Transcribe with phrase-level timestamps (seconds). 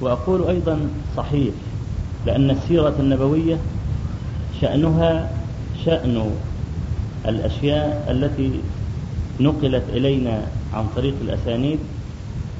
[0.00, 0.80] وأقول أيضا
[1.16, 1.54] صحيح
[2.26, 3.58] لأن السيرة النبوية
[4.60, 5.30] شأنها
[5.84, 6.30] شأن
[7.28, 8.50] الأشياء التي
[9.40, 10.42] نقلت إلينا
[10.74, 11.78] عن طريق الأسانيد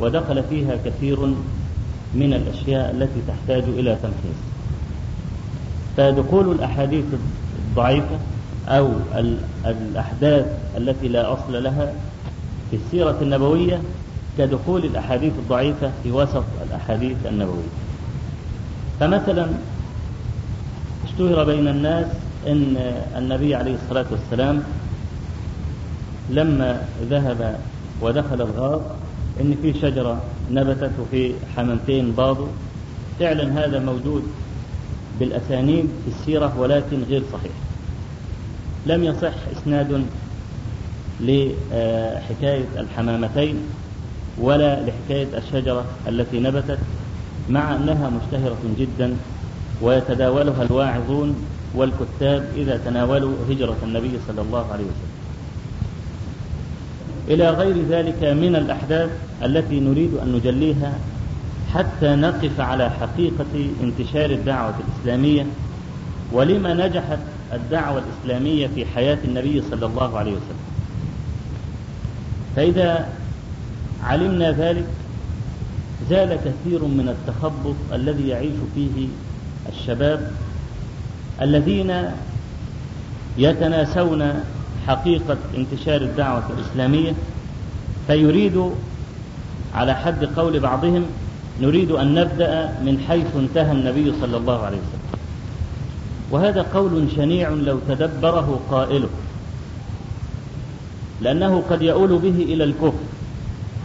[0.01, 1.27] ودخل فيها كثير
[2.14, 4.41] من الأشياء التي تحتاج إلى تمحيص.
[5.96, 7.05] فدخول الأحاديث
[7.59, 8.18] الضعيفة
[8.68, 8.91] أو
[9.66, 10.46] الأحداث
[10.77, 11.93] التي لا أصل لها
[12.71, 13.80] في السيرة النبوية
[14.39, 17.73] كدخول الأحاديث الضعيفة في وسط الأحاديث النبوية.
[19.01, 19.47] فمثلا
[21.05, 22.06] اشتهر بين الناس
[22.46, 22.77] أن
[23.16, 24.62] النبي عليه الصلاة والسلام
[26.30, 27.60] لما ذهب
[28.01, 28.96] ودخل الغار
[29.41, 32.48] إن في شجرة نبتت وفي حمامتين باضوا.
[33.18, 34.23] فعلا هذا موجود
[35.21, 37.52] بالأسانيد في السيرة ولكن غير صحيح.
[38.87, 40.05] لم يصح إسناد
[41.21, 43.57] لحكاية الحمامتين.
[44.38, 46.78] ولا لحكاية الشجرة التي نبتت
[47.48, 49.16] مع أنها مشتهرة جدا
[49.82, 51.37] ويتداولها الواعظون
[51.74, 55.16] والكتاب إذا تناولوا هجرة النبي صلى الله عليه وسلم.
[57.28, 59.10] إلى غير ذلك من الأحداث
[59.43, 60.93] التي نريد أن نجليها
[61.74, 65.47] حتى نقف على حقيقة انتشار الدعوة الإسلامية
[66.32, 67.19] ولما نجحت
[67.53, 70.66] الدعوة الإسلامية في حياة النبي صلى الله عليه وسلم.
[72.56, 73.09] فإذا
[74.06, 74.87] علمنا ذلك؟
[76.10, 79.09] زال كثير من التخبط الذي يعيش فيه
[79.69, 80.31] الشباب
[81.43, 81.93] الذين
[83.38, 84.43] يتناسون
[84.87, 87.12] حقيقة انتشار الدعوة الإسلامية
[88.06, 88.71] فيريد
[89.75, 91.04] على حد قول بعضهم
[91.60, 95.21] نريد أن نبدأ من حيث انتهى النبي صلى الله عليه وسلم.
[96.31, 99.09] وهذا قول شنيع لو تدبره قائله
[101.21, 103.16] لأنه قد يؤول به إلى الكفر.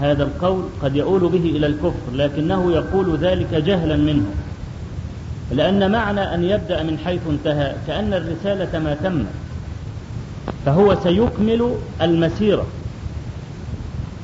[0.02, 4.26] هذا القول قد يؤول به إلى الكفر لكنه يقول ذلك جهلا منه.
[5.52, 9.26] لأن معنى أن يبدأ من حيث انتهى كأن الرسالة ما تمت
[10.66, 12.66] فهو سيكمل المسيرة.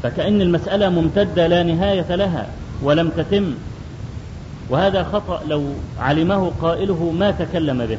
[0.04, 2.48] فكأن المسألة ممتدة لا نهاية لها
[2.84, 3.54] ولم تتم
[4.70, 5.64] وهذا خطأ لو
[6.00, 7.98] علمه قائله ما تكلم به.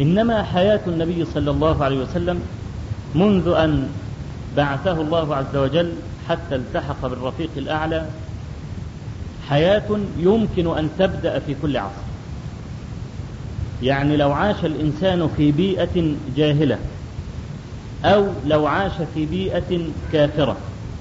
[0.00, 2.40] إنما حياة النبي صلى الله عليه وسلم
[3.14, 3.88] منذ أن
[4.56, 5.92] بعثه الله عز وجل
[6.28, 8.06] حتى التحق بالرفيق الأعلى
[9.48, 12.04] حياة يمكن أن تبدأ في كل عصر.
[13.82, 16.78] يعني لو عاش الإنسان في بيئة جاهلة
[18.04, 19.80] أو لو عاش في بيئة
[20.12, 20.56] كافرة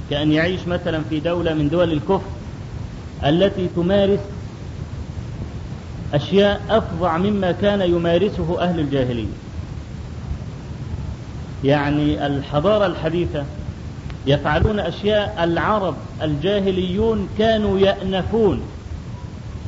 [0.09, 2.29] كأن يعيش مثلا في دولة من دول الكفر
[3.25, 4.19] التي تمارس
[6.13, 9.33] أشياء أفظع مما كان يمارسه أهل الجاهلية.
[11.63, 13.43] يعني الحضارة الحديثة
[14.27, 18.61] يفعلون أشياء العرب الجاهليون كانوا يأنفون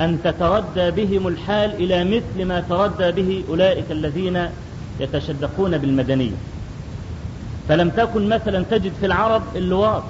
[0.01, 4.49] أن تتردى بهم الحال إلى مثل ما تردى به أولئك الذين
[4.99, 6.35] يتشدقون بالمدنية.
[7.69, 10.03] فلم تكن مثلا تجد في العرب اللواط.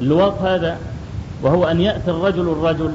[0.00, 0.78] اللواط هذا
[1.42, 2.92] وهو أن يأتي الرجل الرجل.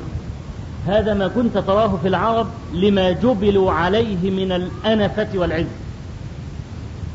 [0.88, 5.66] هذا ما كنت تراه في العرب لما جبلوا عليه من الأنفة والعز.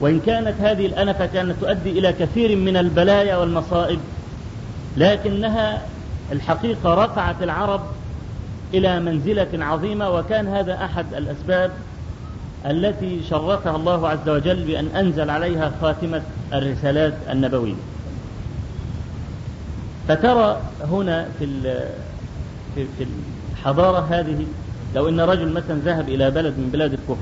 [0.00, 3.98] وإن كانت هذه الأنفة كانت تؤدي إلى كثير من البلايا والمصائب
[4.96, 5.82] لكنها
[6.32, 7.80] الحقيقة رفعت العرب
[8.74, 11.70] إلى منزلة عظيمة وكان هذا أحد الأسباب
[12.66, 16.22] التي شرفها الله عز وجل بأن أنزل عليها خاتمة
[16.52, 17.74] الرسالات النبوية.
[20.08, 20.60] فترى
[20.90, 21.46] هنا في
[22.74, 23.06] في
[23.52, 24.46] الحضارة هذه
[24.94, 27.16] لو أن رجل مثلا ذهب إلى بلد من بلاد الكفر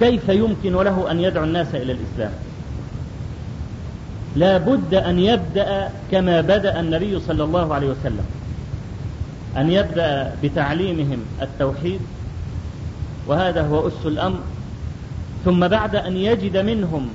[0.00, 2.32] كيف يمكن له أن يدعو الناس إلى الإسلام؟
[4.36, 8.26] لا بد أن يبدأ كما بدأ النبي صلى الله عليه وسلم.
[9.56, 12.00] أن يبدأ بتعليمهم التوحيد
[13.26, 14.38] وهذا هو أس الأمر.
[15.44, 17.08] ثم بعد أن يجد منهم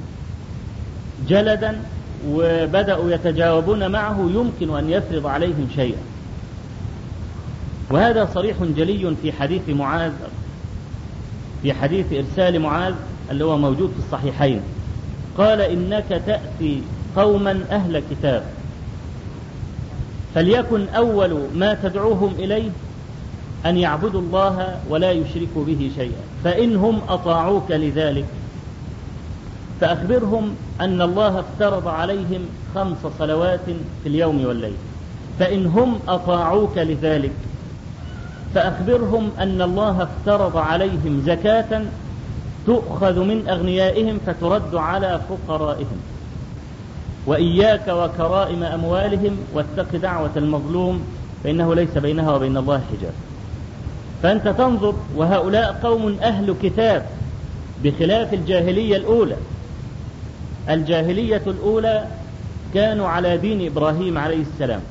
[1.27, 1.81] جلدا
[2.27, 6.01] وبدأوا يتجاوبون معه يمكن أن يفرض عليهم شيئا.
[7.89, 10.11] وهذا صريح جلي في حديث معاذ
[11.63, 12.93] في حديث إرسال معاذ
[13.31, 14.61] اللي هو موجود في الصحيحين.
[15.37, 16.81] قال إنك تأتي
[17.15, 18.43] قوما أهل كتاب.
[20.35, 22.69] فليكن أول ما تدعوهم إليه
[23.65, 26.21] أن يعبدوا الله ولا يشركوا به شيئا.
[26.43, 28.25] فإنهم أطاعوك لذلك
[29.81, 32.41] فأخبرهم أن الله افترض عليهم
[32.75, 33.65] خمس صلوات
[34.03, 34.75] في اليوم والليل.
[35.39, 37.31] فإن هم أطاعوك لذلك
[38.55, 41.81] فأخبرهم أن الله افترض عليهم زكاة
[42.65, 45.97] تؤخذ من أغنيائهم فترد على فقرائهم.
[47.25, 51.03] وإياك وكرائم أموالهم واتق دعوة المظلوم
[51.43, 53.13] فإنه ليس بينها وبين الله حجاب.
[54.23, 57.05] فأنت تنظر وهؤلاء قوم أهل كتاب
[57.83, 59.35] بخلاف الجاهلية الأولى.
[60.69, 62.07] الجاهلية الأولى
[62.73, 64.81] كانوا على دين إبراهيم عليه السلام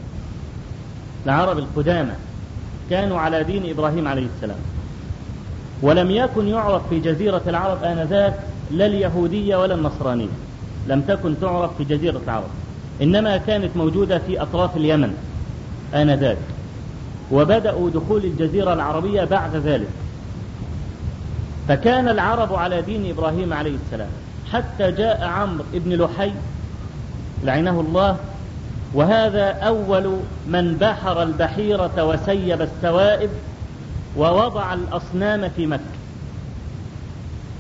[1.26, 2.12] العرب القدامى.
[2.92, 4.56] كانوا على دين إبراهيم عليه السلام.
[5.82, 8.34] ولم يكن يعرف في جزيرة العرب آنذاك
[8.70, 10.28] لا اليهودية ولا النصرانية.
[10.88, 12.50] لم تكن تعرف في جزيرة العرب.
[13.02, 15.14] إنما كانت موجودة في أطراف اليمن
[15.94, 16.38] آنذاك.
[17.30, 19.88] وبدأوا دخول الجزيرة العربية بعد ذلك.
[21.68, 24.10] فكان العرب على دين إبراهيم عليه السلام.
[24.52, 26.32] حتى جاء عمرو بن لحي
[27.44, 28.16] لعنه الله
[28.94, 30.16] وهذا أول
[30.46, 33.30] من بحر البحيرة وسيب السوائب
[34.16, 35.82] ووضع الأصنام في مكة.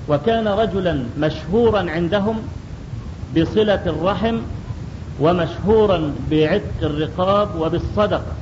[0.08, 2.42] وكان رجلا مشهورا عندهم
[3.36, 4.38] بصلة الرحم
[5.20, 8.32] ومشهورا بعتق الرقاب وبالصدقة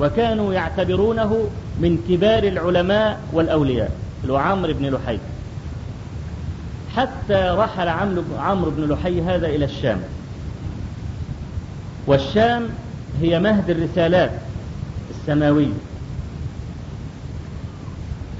[0.00, 1.48] وكانوا يعتبرونه
[1.80, 3.90] من كبار العلماء والأولياء
[4.22, 5.18] اللي هو عمرو بن لحي.
[6.96, 7.88] حتى رحل
[8.38, 10.00] عمرو بن لحي هذا إلى الشام.
[12.06, 12.68] والشام
[13.20, 14.30] هي مهد الرسالات
[15.10, 15.72] السماوية.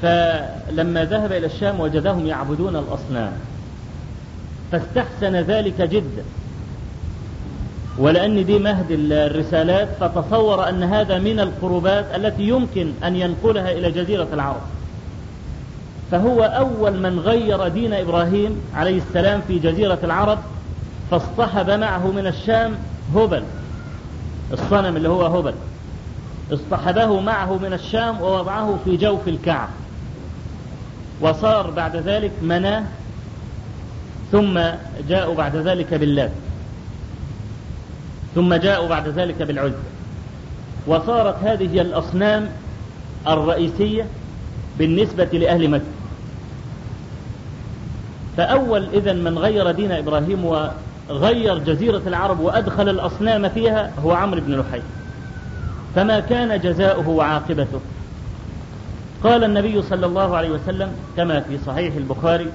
[0.02, 3.32] فلما ذهب إلى الشام وجدهم يعبدون الأصنام
[4.72, 6.24] فاستحسن ذلك جدا.
[7.98, 14.28] ولأن دي مهد الرسالات فتصور أن هذا من القربات التي يمكن أن ينقلها إلى جزيرة
[14.32, 14.62] العرب.
[16.10, 20.38] فهو أول من غير دين إبراهيم عليه السلام في جزيرة العرب
[21.10, 22.72] فاصطحب معه من الشام
[23.14, 23.42] هبل
[24.52, 25.54] الصنم اللي هو هبل
[26.52, 29.68] اصطحبه معه من الشام ووضعه في جوف الكعب.
[31.20, 32.84] وصار بعد ذلك مناه
[34.32, 34.60] ثم
[35.08, 36.30] جاءوا بعد ذلك باللات
[38.34, 39.74] ثم جاءوا بعد ذلك بالعزة
[40.86, 42.48] وصارت هذه الأصنام
[43.28, 44.06] الرئيسية
[44.78, 45.84] بالنسبة لأهل مكة.
[48.36, 50.44] فأول إذا من غير دين إبراهيم
[51.10, 54.82] وغير جزيرة العرب وأدخل الأصنام فيها هو عمرو بن لحي.
[55.94, 57.80] فما كان جزاؤه وعاقبته.
[59.24, 62.46] قال النبي صلى الله عليه وسلم كما في صحيح البخاري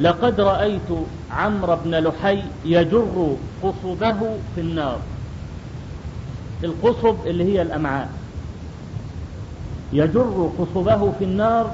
[0.00, 0.90] لقد رأيت
[1.30, 4.18] عمرو بن لحي يجر قصبه
[4.54, 4.98] في النار.
[6.64, 8.08] القصب اللي هي الأمعاء.
[9.92, 11.70] يجر قصبه في النار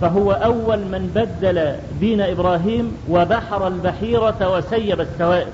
[0.00, 5.52] فهو أول من بدل دين إبراهيم وبحر البحيرة وسيب السوائب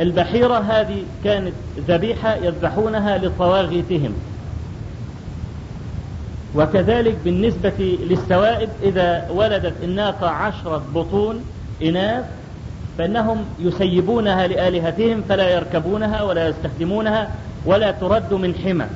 [0.00, 1.52] البحيرة هذه كانت
[1.88, 4.14] ذبيحة يذبحونها لطواغيتهم.
[6.54, 11.44] وكذلك بالنسبة للسوائب إذا ولدت الناقة عشرة بطون
[11.82, 12.24] إناث
[12.98, 17.30] فإنهم يسيبونها لآلهتهم فلا يركبونها ولا يستخدمونها
[17.66, 18.86] ولا ترد من حمى.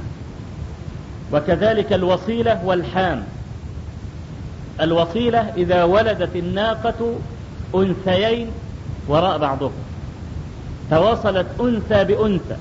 [1.32, 3.22] وكذلك الوصيلة والحام.
[4.80, 7.14] الوصيلة إذا ولدت الناقة
[7.74, 8.50] أنثيين
[9.08, 9.72] وراء بعضهم.
[10.90, 12.56] تواصلت أنثى بأنثى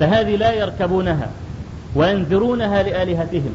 [0.00, 1.30] فهذه لا يركبونها
[1.94, 3.54] وينذرونها لآلهتهم.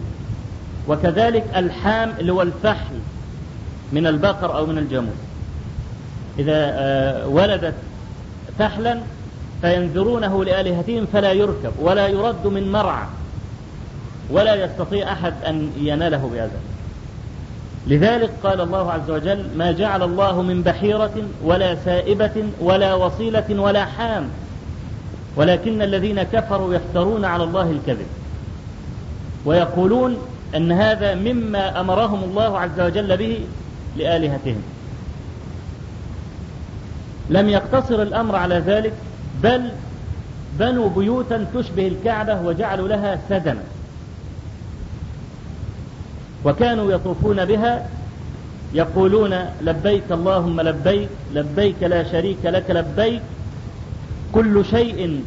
[0.88, 2.96] وكذلك الحام اللي هو الفحل
[3.92, 5.14] من البقر أو من الجاموس.
[6.40, 7.76] إذا آه، ولدت
[8.60, 9.00] فحلا
[9.62, 13.06] فينذرونه لآلهتهم فلا يركب ولا يرد من مرعى
[14.30, 16.73] ولا يستطيع أحد أن يناله بهذا.
[17.88, 21.14] لذلك قال الله عز وجل ما جعل الله من بحيرة
[21.44, 24.30] ولا سائبة ولا وصيلة ولا حام
[25.36, 28.08] ولكن الذين كفروا يفترون على الله الكذب
[29.46, 30.18] ويقولون
[30.56, 33.40] أن هذا مما أمرهم الله عز وجل به
[33.98, 34.64] لآلهتهم.
[37.30, 38.94] لم يقتصر الأمر على ذلك
[39.44, 39.72] بل
[40.60, 43.64] بنوا بيوتا تشبه الكعبة وجعلوا لها سدما.
[46.46, 47.86] وكانوا يطوفون بها
[48.74, 53.22] يقولون لبيك اللهم لبيك لبيك لا شريك لك لبيك
[54.34, 55.24] كل شيء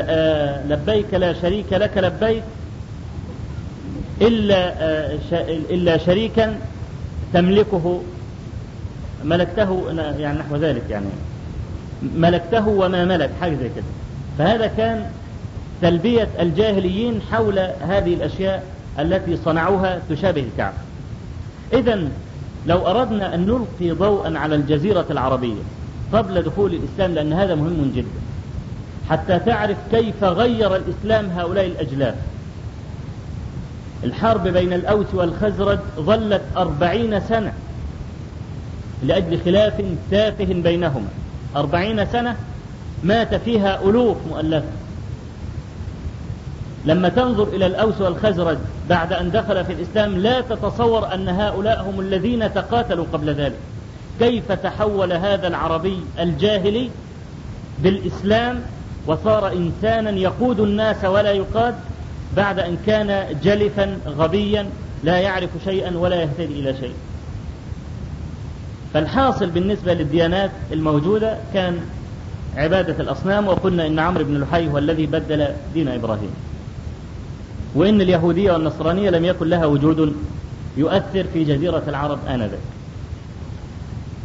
[0.00, 2.42] آه، لبيك لا شريك لك لبيك
[4.20, 5.18] إلا آه،
[5.70, 6.58] إلا شريكا
[7.32, 8.02] تملكه
[9.24, 9.84] ملكته
[10.18, 11.06] يعني نحو ذلك يعني
[12.02, 13.84] ملكته وما ملك حاجة زي كده.
[14.38, 15.10] فهذا كان
[15.82, 18.62] تلبية الجاهليين حول هذه الأشياء
[19.02, 20.76] التي صنعوها تشابه الكعبة
[21.72, 22.08] إذا
[22.66, 25.62] لو أردنا أن نلقي ضوءا على الجزيرة العربية
[26.12, 28.20] قبل دخول الإسلام لأن هذا مهم جدا
[29.10, 32.14] حتى تعرف كيف غير الإسلام هؤلاء الأجلاف
[34.04, 37.52] الحرب بين الأوس والخزرج ظلت أربعين سنة
[39.02, 41.08] لأجل خلاف تافه بينهما.
[41.56, 42.36] أربعين سنة
[43.04, 44.68] مات فيها ألوف مؤلفة.
[46.84, 48.58] لما تنظر إلى الأوس والخزرج
[48.90, 53.58] بعد أن دخل في الإسلام لا تتصور أن هؤلاء هم الذين تقاتلوا قبل ذلك.
[54.18, 56.90] كيف تحول هذا العربي الجاهلي
[57.82, 58.60] بالإسلام
[59.06, 61.74] وصار إنسانا يقود الناس ولا يقاد
[62.36, 64.66] بعد أن كان جلفا غبيا
[65.04, 66.94] لا يعرف شيئا ولا يهتدي إلى شيء؟
[68.94, 71.80] فالحاصل بالنسبة للديانات الموجودة كان
[72.56, 76.49] عبادة الأصنام وقلنا إن عمرو بن لحي هو الذي بدل دين إبراهيم.
[77.74, 80.16] وإن اليهودية والنصرانية لم يكن لها وجود
[80.76, 82.58] يؤثر في جزيرة العرب آنذاك.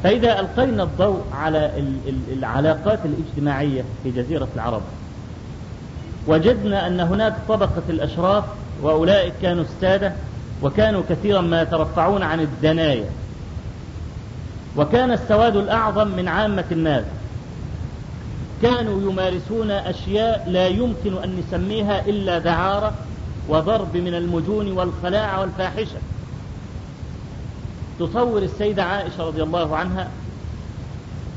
[0.04, 1.72] فإذا ألقينا الضوء على
[2.34, 4.82] العلاقات الاجتماعية في جزيرة العرب
[6.28, 8.44] وجدنا أن هناك طبقة الأشراف
[8.82, 10.14] وأولئك كانوا السادة
[10.62, 13.10] وكانوا كثيرا ما يترفعون عن الدنايا.
[14.78, 17.04] وكان السواد الأعظم من عامة الناس.
[18.62, 22.94] كانوا يمارسون أشياء لا يمكن أن نسميها إلا دعارة
[23.50, 25.98] وضرب من المجون والخلاعة والفاحشة.
[28.00, 30.10] تصور السيدة عائشة رضي الله عنها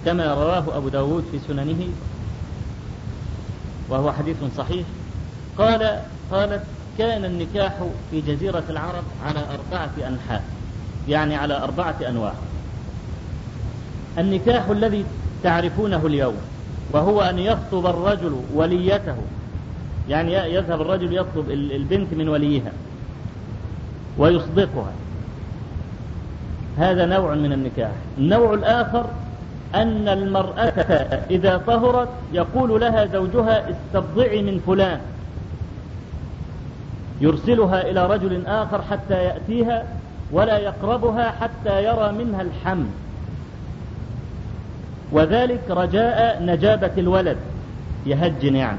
[0.04, 1.88] كما رواه أبو داود في سننه
[3.88, 4.86] وهو حديث صحيح.
[5.58, 6.00] قال
[6.32, 6.62] قالت
[6.98, 7.74] كان النكاح
[8.10, 10.44] في جزيرة العرب على أربعة أنحاء
[11.08, 12.32] يعني على أربعة أنواع.
[14.18, 15.04] النكاح الذي
[15.42, 16.36] تعرفونه اليوم
[16.92, 19.16] وهو أن يخطب الرجل وليته
[20.08, 22.72] يعني يذهب الرجل يطلب البنت من وليها
[24.18, 24.92] ويصدقها.
[26.78, 27.90] هذا نوع من النكاح.
[28.18, 29.06] النوع الآخر
[29.74, 30.68] أن المرأة
[31.30, 35.00] إذا طهرت يقول لها زوجها استبضعي من فلان.
[37.20, 39.84] يرسلها إلى رجل آخر حتى يأتيها
[40.32, 42.86] ولا يقربها حتى يرى منها الحمل
[45.12, 47.36] وذلك رجاء نجابة الولد.
[48.06, 48.78] يهجن يعني.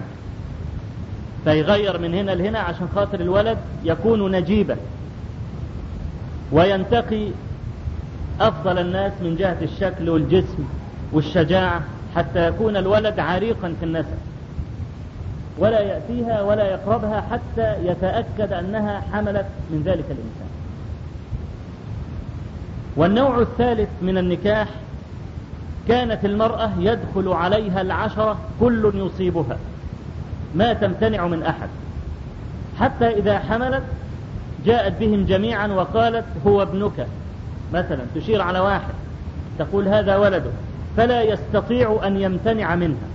[1.44, 4.78] فيغير من هنا لهنا عشان خاطر الولد يكون نجيبا.
[6.52, 7.28] وينتقي
[8.42, 10.64] أفضل الناس من جهة الشكل والجسم
[11.12, 11.82] والشجاعة
[12.16, 14.18] حتى يكون الولد عريقا في النسب.
[15.58, 20.50] ولا يأتيها ولا يقربها حتى يتأكد أنها حملت من ذلك الإنسان.
[22.96, 24.68] والنوع الثالث من النكاح
[25.88, 29.58] كانت المرأة يدخل عليها العشرة كل يصيبها.
[30.56, 31.70] ما تمتنع من أحد.
[32.80, 33.84] حتى إذا حملت
[34.66, 37.08] جاءت بهم جميعا وقالت هو ابنك.
[37.74, 38.94] مثلا تشير على واحد
[39.60, 40.52] تقول هذا ولده
[40.98, 43.10] فلا يستطيع أن يمتنع منها.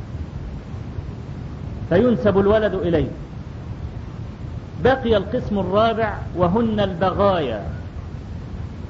[1.89, 3.09] فينسب الولد إليه.
[4.85, 7.63] بقي القسم الرابع وهن البغايا.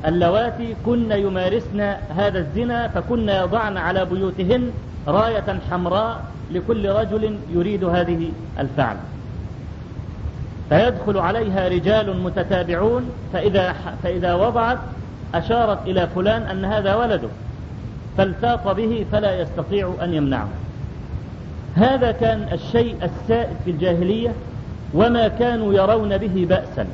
[0.07, 1.81] اللواتي كن يمارسن
[2.17, 4.71] هذا الزنا فكن يضعن على بيوتهن
[5.07, 8.97] راية حمراء لكل رجل يريد هذه الفعل.
[10.69, 14.79] فيدخل عليها رجال متتابعون فإذا, فإذا وضعت
[15.35, 17.29] أشارت إلى فلان أن هذا ولده
[18.19, 20.49] فالتاق به فلا يستطيع أن يمنعه.
[21.75, 24.33] هذا كان الشيء السائد في الجاهلية
[24.95, 26.87] وما كانوا يرون به بأسا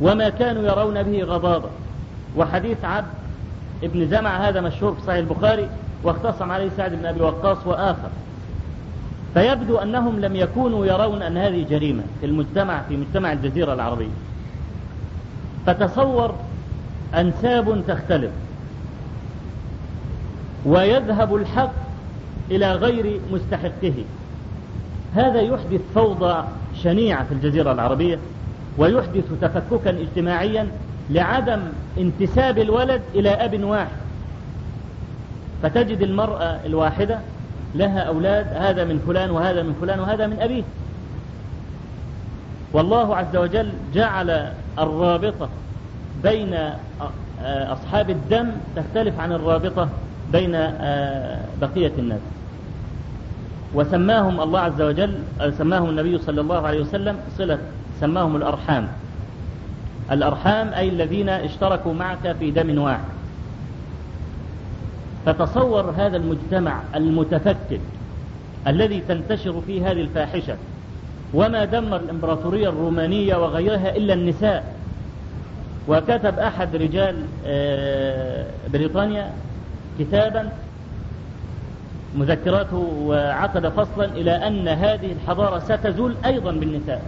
[0.00, 1.68] وما كانوا يرون به غضاضة
[2.36, 3.06] وحديث عبد
[3.82, 5.68] ابن زمع هذا مشهور في صحيح البخاري
[6.02, 8.08] واختصم عليه سعد بن أبي وقاص وآخر.
[9.34, 14.14] فيبدو أنهم لم يكونوا يرون أن هذه جريمة في المجتمع في مجتمع الجزيرة العربية.
[15.66, 16.34] فتصور
[17.14, 18.30] أنساب تختلف.
[20.66, 21.72] ويذهب الحق
[22.50, 23.94] إلى غير مستحقه.
[25.14, 26.44] هذا يحدث فوضى
[26.82, 28.18] شنيعة في الجزيرة العربية
[28.78, 30.68] ويحدث تفككا اجتماعيا
[31.10, 31.60] لعدم
[31.98, 34.05] انتساب الولد إلى أب واحد.
[35.62, 37.18] فتجد المرأة الواحدة
[37.74, 40.62] لها أولاد هذا من فلان وهذا من فلان وهذا من أبيه.
[42.72, 45.48] والله عز وجل جعل الرابطة
[46.22, 46.58] بين
[47.44, 49.88] أصحاب الدم تختلف عن الرابطة
[50.32, 50.52] بين
[51.60, 52.20] بقية الناس.
[53.74, 55.14] وسماهم الله عز وجل
[55.58, 57.58] سماهم النبي صلى الله عليه وسلم صلة
[58.00, 58.88] سماهم الأرحام.
[60.12, 63.15] الأرحام أي الذين اشتركوا معك في دم واحد.
[65.26, 67.80] فتصور هذا المجتمع المتفكك
[68.66, 70.56] الذي تنتشر فيه هذه الفاحشة
[71.34, 74.76] وما دمر الإمبراطورية الرومانية وغيرها إلا النساء.
[75.88, 77.16] وكتب أحد رجال
[78.72, 79.30] بريطانيا
[79.98, 80.48] كتابا
[82.16, 87.02] مذكراته وعقد فصلا إلى أن هذه الحضارة ستزول أيضا بالنساء.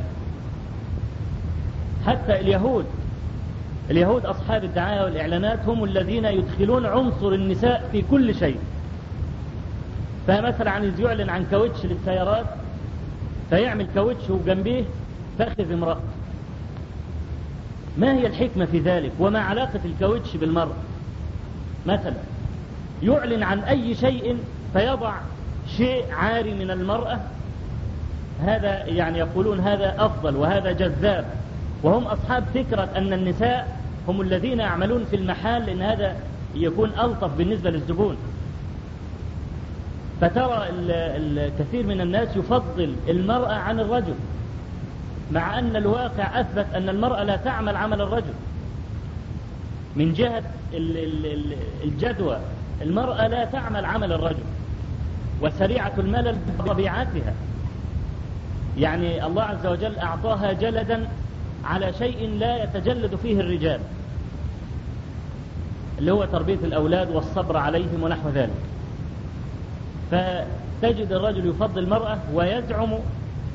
[2.06, 2.84] حتى اليهود
[3.90, 8.58] اليهود أصحاب الدعاية والإعلانات هم الذين يدخلون عنصر النساء في كل شيء.
[10.26, 12.46] فمثلا عايز يعلن عن كاوتش للسيارات
[13.50, 14.84] فيعمل كاوتش وجنبيه
[15.38, 16.00] فخذ امرأة.
[17.98, 20.76] ما هي الحكمة في ذلك؟ وما علاقة الكاوتش بالمرأة
[21.86, 22.14] مثلا
[23.02, 24.38] يعلن عن أي شيء
[24.72, 25.14] فيضع
[25.76, 27.18] شيء عاري من المرأة؟
[28.42, 31.24] هذا يعني يقولون هذا أفضل وهذا جذاب.
[31.82, 36.16] وهم أصحاب فكرة أن النساء هم الذين يعملون في المحال لأن هذا
[36.54, 38.16] يكون ألطف بالنسبة للزبون.
[40.20, 44.14] فترى الكثير من الناس يفضل المرأة عن الرجل
[45.32, 48.32] مع أن الواقع أثبت أن المرأة لا تعمل عمل الرجل.
[49.96, 50.42] من جهة
[51.84, 52.38] الجدوى
[52.82, 54.42] المرأة لا تعمل عمل الرجل
[55.42, 57.34] وسريعة الملل بطبيعتها
[58.78, 61.08] يعني الله عز وجل أعطاها جلدا
[61.64, 63.80] على شيء لا يتجلد فيه الرجال
[65.98, 68.50] اللي هو تربية الأولاد والصبر عليهم ونحو ذلك.
[70.10, 72.92] فتجد الرجل يفضل المرأة ويزعم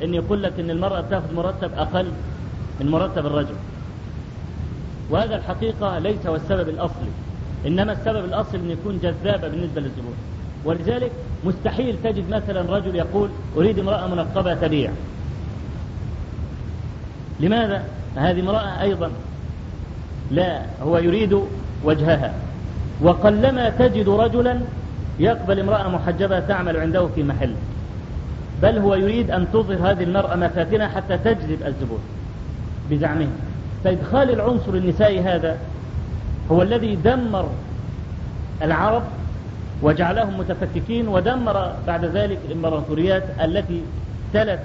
[0.04, 2.12] أن يقول لك أن المرأة تأخذ مرتب أقل
[2.80, 3.56] من مرتب الرجل.
[5.10, 7.10] وهذا الحقيقة ليس هو السبب الأصلي
[7.68, 10.14] إنما السبب الأصلي أن يكون جذابة بالنسبة للزبون
[10.66, 11.12] ولذلك
[11.46, 14.92] مستحيل تجد مثلا رجل يقول أريد امرأة منقبة تبيع.
[17.40, 17.84] لماذا؟
[18.16, 19.12] هذه امرأة أيضا
[20.32, 21.40] لا هو يريد
[21.84, 22.34] وجهها.
[23.02, 24.60] وقلما تجد رجلا
[25.20, 27.54] يقبل امرأة محجبة تعمل عنده في محل.
[28.62, 32.00] بل هو يريد أن تظهر هذه المرأة مفاتنها حتى تجذب الزبون
[32.92, 33.28] بزعمه.
[33.84, 35.58] فإدخال العنصر النسائي هذا
[36.52, 37.50] هو الذي دمر
[38.62, 39.04] العرب
[39.82, 43.82] وجعلهم متفككين ودمر بعد ذلك الإمبراطوريات التي
[44.34, 44.60] تلت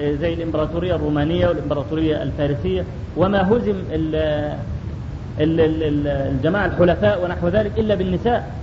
[0.00, 2.84] زي الإمبراطورية الرومانية والإمبراطورية الفارسية
[3.16, 3.74] وما هزم
[5.40, 8.54] الجماعة الحلفاء ونحو ذلك إلا بالنساء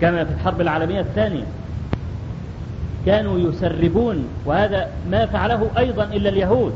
[0.00, 1.44] كما في الحرب العالمية الثانية.
[3.06, 6.72] كانوا يسربون وهذا ما فعله أيضا إلا اليهود.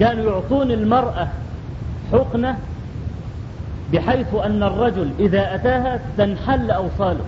[0.00, 1.28] كانوا يعطون المرأة
[2.12, 2.58] حقنة
[3.92, 7.24] بحيث أن الرجل إذا أتاها تنحل أوصاله.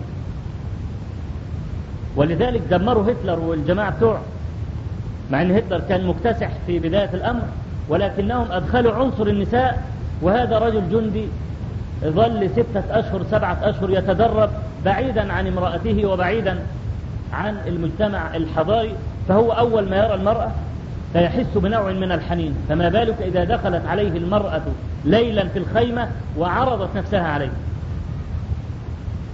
[2.17, 4.23] ولذلك دمروا هتلر والجماعة بتوعه.
[5.33, 7.43] مع أن هتلر كان مكتسح في بداية الأمر
[7.89, 9.83] ولكنهم أدخلوا عنصر النساء
[10.23, 11.29] وهذا رجل جندي
[12.05, 14.51] ظل ستة أشهر سبعة أشهر يتدرب
[14.85, 16.59] بعيدا عن امرأته وبعيدا
[17.33, 18.95] عن المجتمع الحضاري
[19.29, 20.51] فهو أول ما يرى المرأة
[21.13, 22.55] فيحس بنوع من الحنين.
[22.69, 24.63] فما بالك إذا دخلت عليه المرأة
[25.05, 26.09] ليلا في الخيمة
[26.39, 27.51] وعرضت نفسها عليه.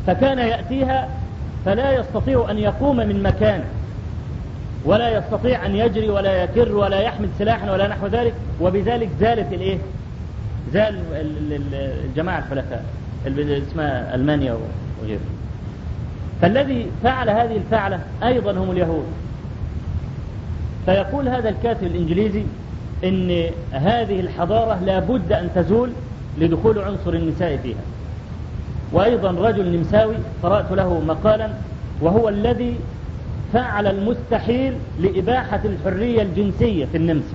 [0.07, 1.09] فكان يأتيها
[1.65, 3.65] فلا يستطيع أن يقوم من مكانه
[4.85, 9.79] ولا يستطيع أن يجري ولا يكر ولا يحمل سلاحا ولا نحو ذلك وبذلك زالت الإيه؟
[10.73, 10.99] زال
[12.05, 12.85] الجماعة الحلفاء
[13.27, 14.57] اسمها ألمانيا
[15.03, 15.21] وغيرها
[16.43, 19.05] فالذي فعل هذه الفعلة أيضا هم اليهود.
[20.87, 22.43] فيقول هذا الكاتب الإنجليزي
[23.05, 25.91] إن هذه الحضارة لا بد أن تزول
[26.39, 27.83] لدخول عنصر النساء فيها.
[28.93, 31.49] وأيضا رجل نمساوي قرأت له مقالا
[32.01, 32.77] وهو الذي
[33.53, 37.35] فعل المستحيل لإباحة الحرية الجنسية في النمسا.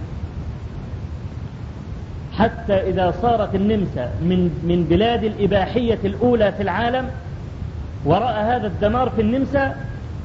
[2.38, 7.10] حتى إذا صارت النمسا من من بلاد الإباحية الأولى في العالم
[8.06, 9.75] ورأى هذا الدمار في النمسا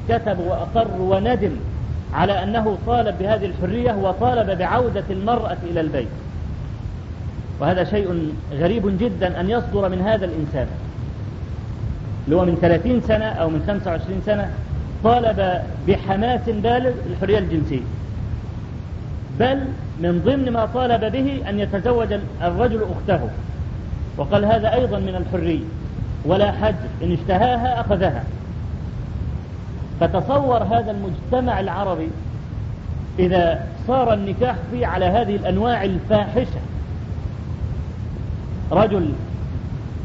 [0.09, 1.53] كتب وأقر وندم
[2.15, 6.09] على أنه طالب بهذه الحرية وطالب بعودة المرأة إلى البيت.
[7.61, 10.67] وهذا شيء غريب جدا أن يصدر من هذا الإنسان.
[12.25, 14.51] اللي هو من 30 سنة أو من 25 سنة
[15.05, 17.83] طالب بحماس بالغ الحرية الجنسية.
[19.41, 19.59] بل
[20.01, 22.13] من ضمن ما طالب به أن يتزوج
[22.43, 23.29] الرجل أخته.
[24.17, 25.65] وقال هذا أيضا من الحرية.
[26.25, 28.25] ولا حج إن اشتهاها أخذها.
[30.01, 32.09] فتصور هذا المجتمع العربي
[33.19, 36.61] إذا صار النكاح فيه على هذه الأنواع الفاحشة.
[38.73, 39.13] رجل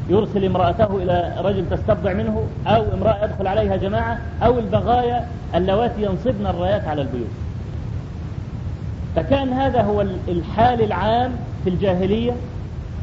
[0.10, 6.46] يرسل امرأته إلى رجل تستبضع منه أو امرأة يدخل عليها جماعة أو البغايا اللواتي ينصبن
[6.48, 7.28] الرايات على البيوت.
[9.16, 11.32] فكان هذا هو الحال العام
[11.64, 12.34] في الجاهلية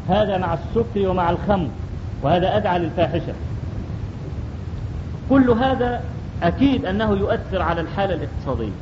[0.09, 1.69] هذا مع السكر ومع الخمر
[2.23, 3.33] وهذا أدعى للفاحشة.
[5.31, 6.01] كل هذا
[6.43, 8.73] أكيد أنه يؤثر على الحالة الاقتصادية.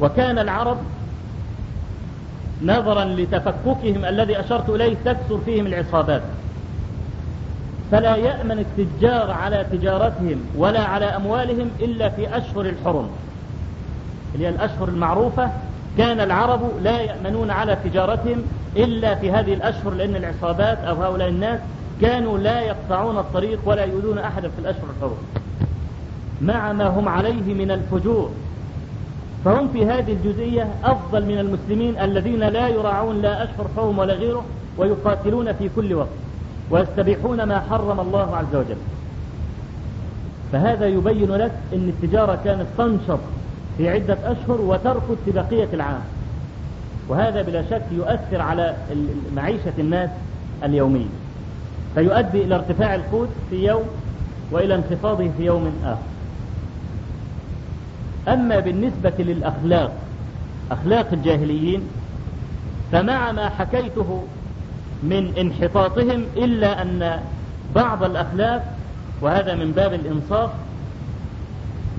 [0.00, 0.76] وكان العرب
[2.62, 6.22] نظرا لتفككهم الذي أشرت إليه تكثر فيهم العصابات.
[7.90, 13.08] فلا يأمن التجار على تجارتهم ولا على أموالهم إلا في أشهر الحرم.
[14.34, 15.50] اللي هي الأشهر المعروفة
[15.98, 18.42] كان العرب لا يأمنون على تجارتهم
[18.76, 21.60] إلا في هذه الأشهر لأن العصابات أو هؤلاء الناس
[22.00, 25.16] كانوا لا يقطعون الطريق ولا يؤذون أحدا في الأشهر الحرم.
[26.42, 28.30] مع ما هم عليه من الفجور
[29.46, 34.44] فهم في هذه الجزئية أفضل من المسلمين الذين لا يراعون لا أشهر حرم ولا غيره
[34.78, 36.08] ويقاتلون في كل وقت
[36.70, 38.76] ويستبيحون ما حرم الله عز وجل.
[40.52, 43.18] فهذا يبين لك أن التجارة كانت تنشط
[43.78, 46.02] في عدة أشهر وتركض في بقية العام.
[47.08, 48.74] وهذا بلا شك يؤثر على
[49.36, 50.10] معيشة الناس
[50.64, 51.06] اليومية.
[51.94, 53.84] فيؤدي إلى ارتفاع القوت في يوم
[54.50, 56.15] وإلى انخفاضه في يوم آخر.
[58.28, 59.92] أما بالنسبة للأخلاق
[60.70, 61.80] أخلاق الجاهليين
[62.92, 64.22] فمع ما حكيته
[65.02, 67.20] من انحطاطهم إلا أن
[67.74, 68.74] بعض الأخلاق
[69.20, 70.50] وهذا من باب الإنصاف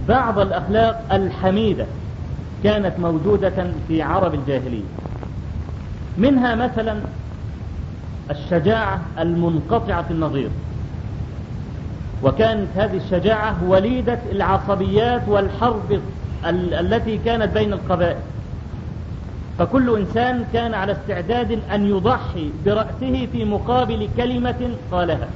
[0.07, 1.85] بعض الأخلاق الحميدة
[2.63, 4.83] كانت موجودة في عرب الجاهلية.
[6.17, 6.99] منها مثلا
[8.31, 10.49] الشجاعة المنقطعة النظير.
[12.23, 15.99] وكانت هذه الشجاعة وليدة العصبيات والحرب
[16.80, 18.17] التي كانت بين القبائل.
[19.60, 25.27] فكل إنسان كان على استعداد أن يضحي برأسه في مقابل كلمة قالها.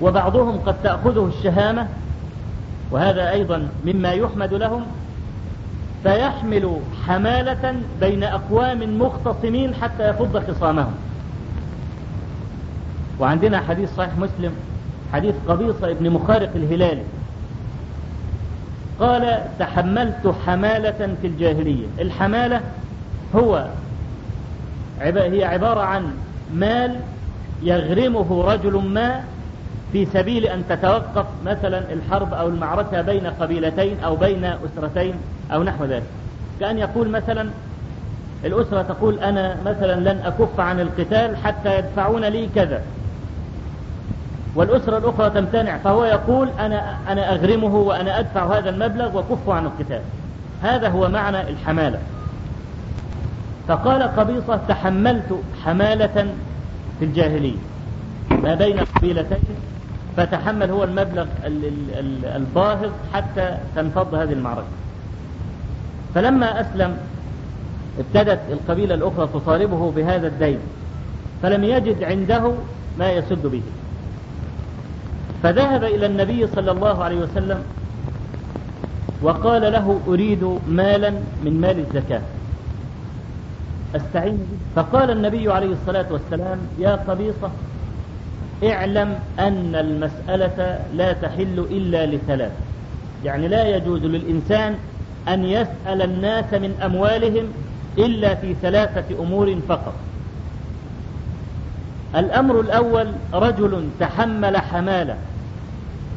[0.00, 1.86] وبعضهم قد تأخذه الشهامة
[2.90, 4.82] وهذا أيضا مما يحمد لهم
[6.02, 10.94] فيحمل حمالة بين أقوام مختصمين حتى يفض خصامهم.
[13.20, 14.52] وعندنا حديث صحيح مسلم
[15.12, 17.02] حديث قبيصة ابن مخارق الهلالي.
[19.00, 21.86] قال تحملت حمالة في الجاهلية.
[21.98, 22.60] الحمالة
[23.34, 23.66] هو
[25.00, 26.14] هي عبارة عن
[26.54, 26.96] مال
[27.62, 29.20] يغرمه رجل ما
[29.92, 35.14] في سبيل أن تتوقف مثلا الحرب أو المعركة بين قبيلتين أو بين أسرتين
[35.52, 36.02] أو نحو ذلك.
[36.60, 37.50] كأن يقول مثلا
[38.44, 42.82] الأسرة تقول أنا مثلا لن أكف عن القتال حتى يدفعون لي كذا.
[44.54, 50.00] والأسرة الأخرى تمتنع فهو يقول أنا, أنا أغرمه وأنا أدفع هذا المبلغ وكف عن القتال.
[50.62, 51.98] هذا هو معنى الحمالة.
[53.68, 56.26] فقال قبيصة تحملت حمالة
[56.98, 57.56] في الجاهلية.
[58.30, 59.38] ما بين قبيلتين
[60.16, 61.26] فتحمل هو المبلغ
[62.36, 64.66] الباهظ حتى تنفض هذه المعركة.
[66.14, 66.96] فلما أسلم
[67.98, 70.58] ابتدت القبيلة الأخرى تطالبه بهذا الدين
[71.42, 72.52] فلم يجد عنده
[72.98, 73.62] ما يسد به.
[75.42, 77.62] فذهب إلى النبي صلى الله عليه وسلم
[79.22, 81.10] وقال له أريد مالا
[81.44, 82.20] من مال الزكاة.
[83.96, 84.82] أستعين به.
[84.82, 87.50] فقال النبي عليه الصلاة والسلام يا قبيصة
[88.64, 92.52] اعلم أن المسألة لا تحل إلا لثلاث.
[93.24, 94.74] يعني لا يجوز للإنسان
[95.28, 97.44] أن يسأل الناس من أموالهم
[97.98, 99.94] إلا في ثلاثة أمور فقط.
[102.16, 105.16] الأمر الأول رجل تحمل حمالة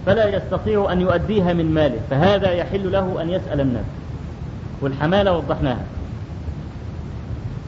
[0.06, 3.86] فلا يستطيع أن يؤديها من ماله فهذا يحل له أن يسأل الناس.
[4.82, 5.84] والحمالة وضحناها.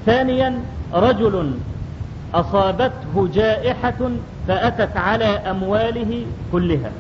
[0.06, 0.60] ثانيا
[0.94, 1.52] رجل
[2.34, 4.12] أصابته جائحة
[4.48, 6.92] فأتت على أمواله كلها.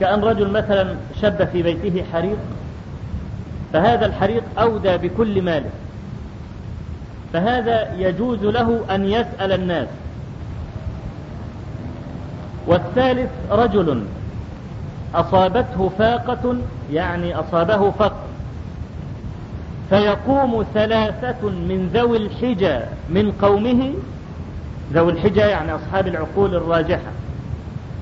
[0.00, 2.38] كأن رجل مثلا شب في بيته حريق
[3.72, 5.70] فهذا الحريق أودى بكل ماله.
[7.32, 9.88] فهذا يجوز له أن يسأل الناس.
[12.66, 14.04] والثالث رجل
[15.14, 16.56] أصابته فاقة
[16.92, 18.16] يعني أصابه فقر.
[19.90, 22.78] فيقوم ثلاثة من ذوي الحجى
[23.10, 23.92] من قومه
[24.92, 27.12] ذوي الحجى يعني أصحاب العقول الراجحة.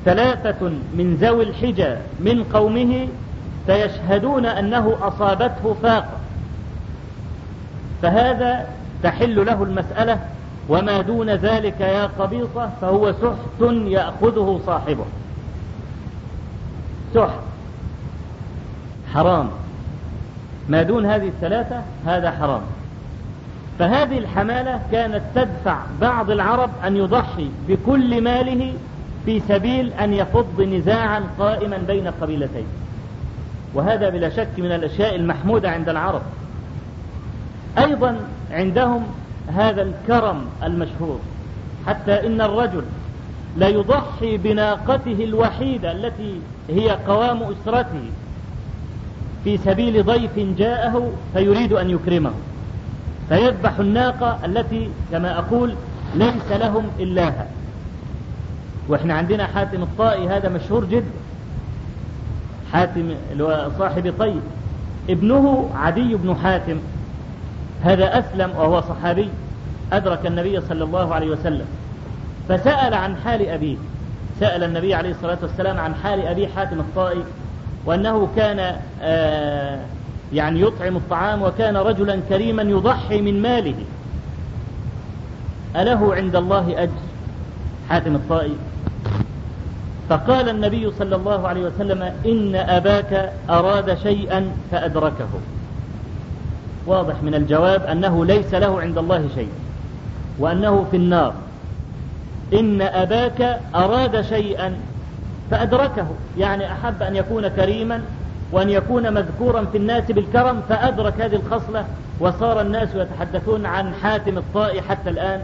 [0.05, 3.09] ثلاثة من ذوي الحجى من قومه
[3.67, 6.17] فيشهدون أنه أصابته فاقة.
[8.03, 8.67] فهذا
[9.03, 10.19] تحل له المسألة
[10.71, 15.05] وما دون ذلك يا قبيصة فهو سحت يأخذه صاحبه.
[17.15, 17.41] سحت.
[19.15, 19.51] حرام.
[20.69, 22.61] ما دون هذه الثلاثة هذا حرام.
[23.79, 28.73] فهذه الحمالة كانت تدفع بعض العرب أن يضحي بكل ماله
[29.25, 32.67] في سبيل أن يفض نزاعا قائما بين قبيلتين.
[33.75, 36.23] وهذا بلا شك من الأشياء المحمودة عند العرب.
[37.79, 38.17] أيضا
[38.53, 39.07] عندهم
[39.57, 41.19] هذا الكرم المشهور.
[41.87, 42.83] حتى إن الرجل
[43.57, 48.03] لا يضحي بناقته الوحيدة التي هي قوام أسرته.
[49.45, 52.33] في سبيل ضيف جاءه فيريد أن يكرمه.
[53.29, 55.75] فيذبح الناقة التي كما أقول
[56.15, 57.47] ليس لهم إلاها.
[58.89, 61.11] وإحنا عندنا حاتم الطائي هذا مشهور جدا.
[62.73, 63.15] حاتم
[63.79, 64.41] صاحب طيب.
[65.11, 66.77] ابنه عدي بن حاتم.
[67.85, 69.29] هذا أسلم وهو صحابي
[69.93, 71.67] أدرك النبي صلى الله عليه وسلم
[72.49, 73.77] فسأل عن حال أبيه
[74.41, 77.25] سأل النبي عليه الصلاة والسلام عن حال أبي حاتم الطائي
[77.87, 79.81] وأنه كان آه
[80.33, 83.75] يعني يطعم الطعام وكان رجلا كريما يضحي من ماله.
[85.77, 86.93] أله عند الله أجر؟
[87.89, 88.57] حاتم الطائي.
[90.09, 95.29] فقال النبي صلى الله عليه وسلم إن أباك أراد شيئا فأدركه.
[96.87, 99.49] واضح من الجواب أنه ليس له عند الله شيء
[100.39, 101.35] وأنه في النار.
[102.53, 104.75] إن أباك أراد شيئا
[105.51, 106.07] فأدركه
[106.39, 108.03] يعني أحب أن يكون كريما
[108.53, 111.85] وأن يكون مذكورا في الناس بالكرم فأدرك هذه الخصلة
[112.21, 115.41] وصار الناس يتحدثون عن حاتم الطائي حتى الآن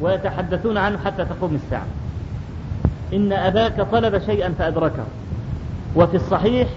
[0.00, 1.86] ويتحدثون عنه حتى تقوم الساعة.
[3.12, 5.04] إن أباك طلب شيئا فأدركه.
[5.96, 6.68] وفي الصحيح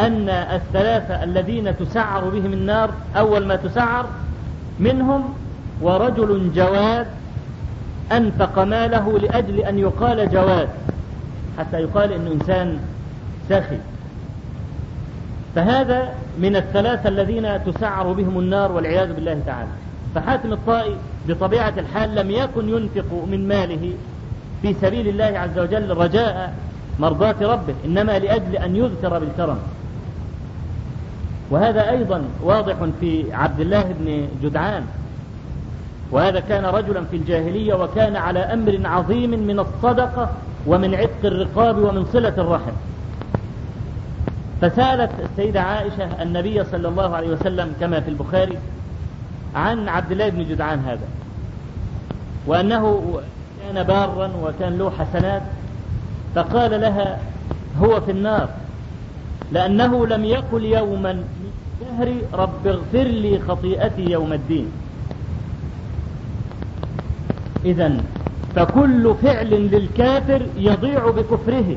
[0.00, 4.06] أن الثلاثة الذين تسعر بهم النار أول ما تسعر
[4.80, 5.34] منهم
[5.82, 7.06] ورجل جواد
[8.12, 10.68] أنفق ماله لأجل أن يقال جواد
[11.58, 12.78] حتى يقال إنه إنسان
[13.48, 13.78] سخي.
[15.54, 19.70] فهذا من الثلاثة الذين تسعر بهم النار والعياذ بالله تعالى.
[20.14, 20.96] فحاتم الطائي
[21.28, 23.92] بطبيعة الحال لم يكن ينفق من ماله
[24.62, 26.54] في سبيل الله عز وجل رجاء
[27.00, 29.58] مرضاة ربه إنما لأجل أن يذكر بالكرم.
[31.50, 34.84] وهذا أيضا واضح في عبد الله بن جدعان.
[36.10, 40.30] وهذا كان رجلا في الجاهلية وكان على أمر عظيم من الصدقة
[40.66, 42.72] ومن عتق الرقاب ومن صلة الرحم.
[44.60, 48.58] فسألت السيدة عائشة النبي صلى الله عليه وسلم كما في البخاري
[49.54, 51.08] عن عبد الله بن جدعان هذا
[52.46, 53.14] وأنه
[53.62, 55.42] كان بارا وكان له حسنات
[56.34, 57.18] فقال لها
[57.80, 58.48] هو في النار.
[59.52, 61.24] لأنه لم يقل يوما من
[61.80, 64.66] الدهر رب اغفر لي خطيئتي يوم الدين.
[67.64, 67.96] إذا
[68.56, 71.76] فكل فعل للكافر يضيع بكفره.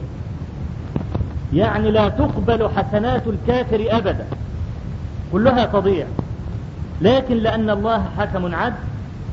[1.54, 4.26] يعني لا تقبل حسنات الكافر أبدا.
[5.32, 6.06] كلها تضيع.
[7.02, 8.76] لكن لأن الله حكم عدل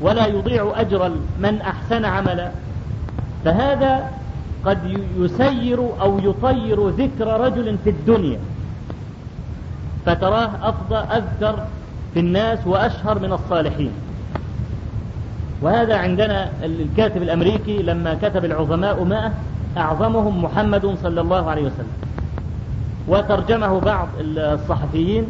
[0.01, 2.51] ولا يضيع أجر من أحسن عملا.
[3.45, 4.11] فهذا
[4.67, 4.77] قد
[5.17, 8.39] يسير أو يطير ذكر رجل في الدنيا.
[10.05, 11.67] فتراه أفضل أذكر
[12.13, 13.91] في الناس وأشهر من الصالحين.
[15.61, 19.33] وهذا عندنا الكاتب الأمريكي لما كتب العظماء ماء
[19.77, 21.97] أعظمهم محمد صلى الله عليه وسلم.
[23.07, 25.25] وترجمه بعض الصحفيين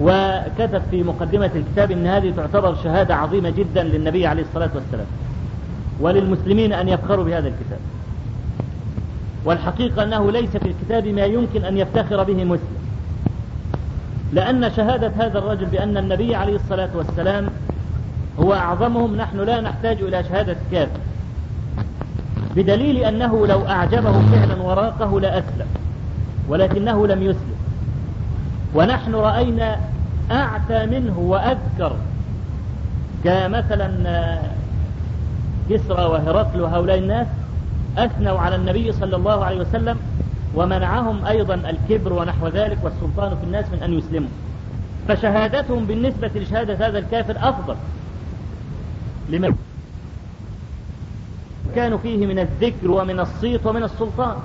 [0.00, 5.06] وكتب في مقدمة الكتاب أن هذه تعتبر شهادة عظيمة جدا للنبي عليه الصلاة والسلام.
[6.00, 7.78] وللمسلمين أن يفخروا بهذا الكتاب.
[9.46, 12.76] والحقيقة أنه ليس في الكتاب ما يمكن أن يفتخر به مسلم.
[14.32, 17.48] لأن شهادة هذا الرجل بأن النبي عليه الصلاة والسلام
[18.40, 21.00] هو أعظمهم نحن لا نحتاج إلى شهادة كافر
[22.56, 25.66] بدليل أنه لو أعجبه فعلا وراقه لأسلم
[26.48, 27.56] ولكنه لم يسلم.
[28.74, 29.80] ونحن رأينا
[30.30, 31.96] أعتى منه وأذكر
[33.24, 33.90] كمثلا
[35.70, 37.26] كسرى وهرقل وهؤلاء الناس
[37.96, 39.98] أثنوا على النبي صلى الله عليه وسلم
[40.54, 44.28] ومنعهم أيضا الكبر ونحو ذلك والسلطان في الناس من أن يسلموا.
[45.08, 47.76] فشهادتهم بالنسبة لشهادة هذا الكافر أفضل.
[49.30, 49.54] لمن
[51.74, 54.36] كانوا فيه من الذكر ومن الصيت ومن السلطان.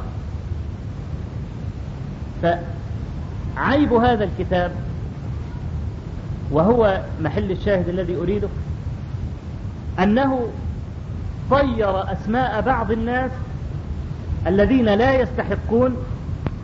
[2.42, 4.72] فعيب هذا الكتاب
[6.52, 8.48] وهو محل الشاهد الذي أريده
[10.00, 10.48] أنه
[11.52, 13.32] طير أسماء بعض الناس
[14.48, 15.98] الذين لا يستحقون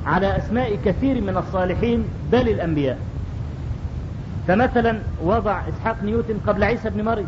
[0.05, 2.97] على أسماء كثير من الصالحين بل الأنبياء.
[4.47, 7.27] فمثلا وضع إسحاق نيوتن قبل عيسى بن مريم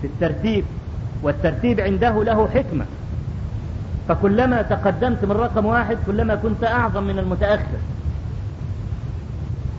[0.00, 0.64] في الترتيب
[1.22, 2.84] والترتيب عنده له حكمة.
[4.08, 7.78] فكلما تقدمت من رقم واحد كلما كنت أعظم من المتأخر.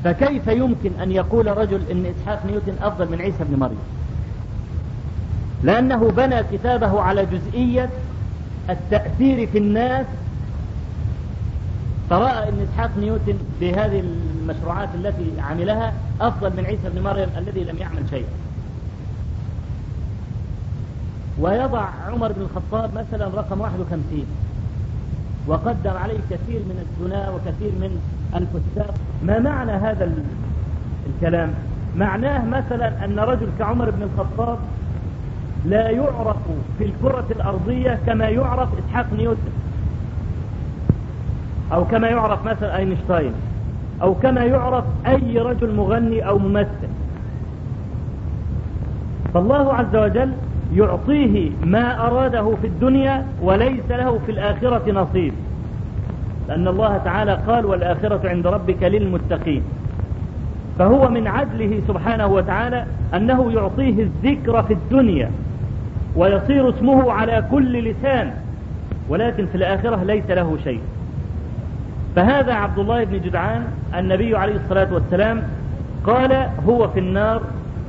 [0.04, 3.99] فكيف يمكن أن يقول رجل إن إسحاق نيوتن أفضل من عيسى بن مريم؟
[5.64, 7.90] لأنه بنى كتابه على جزئية
[8.70, 10.06] التأثير في الناس.
[12.10, 14.04] فرأى أن إسحاق نيوتن بهذه
[14.44, 18.30] المشروعات التي عملها أفضل من عيسى بن مريم الذي لم يعمل شيئا.
[21.40, 24.26] ويضع عمر بن الخطاب مثلا رقم 51
[25.48, 28.02] وقدم عليه كثير من الزنا وكثير من
[28.36, 28.94] الفساق
[29.24, 30.12] ما معنى هذا
[31.16, 31.54] الكلام؟
[31.96, 34.58] معناه مثلا أن رجل كعمر بن الخطاب
[35.66, 36.38] لا يعرف
[36.78, 39.52] في الكرة الأرضية كما يعرف إسحاق نيوتن.
[41.74, 43.32] أو كما يعرف مثلا أينشتاين.
[44.02, 46.90] أو كما يعرف أي رجل مغني أو ممثل.
[49.34, 50.32] فالله عز وجل
[50.74, 55.34] يعطيه ما أراده في الدنيا وليس له في الآخرة نصيب.
[56.48, 59.64] لأن الله تعالى قال والآخرة عند ربك للمتقين
[60.80, 65.32] فهو من عدله سبحانه وتعالى أنه يعطيه الذكر في الدنيا.
[66.16, 68.32] ويصير اسمه على كل لسان
[69.10, 70.82] ولكن في الآخرة ليس له شيء.
[72.16, 73.64] فهذا عبد الله بن جدعان
[73.98, 75.44] النبي عليه الصلاة والسلام
[76.04, 77.42] قال هو في النار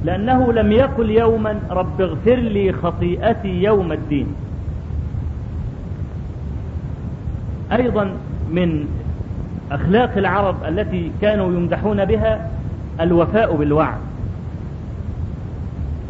[0.04, 4.26] لأنه لم يقل يوما رب اغفر لي خطيئتي يوم الدين
[7.72, 8.10] أيضا
[8.50, 8.88] من
[9.72, 12.50] أخلاق العرب التي كانوا يمدحون بها
[13.00, 13.98] الوفاء بالوعد.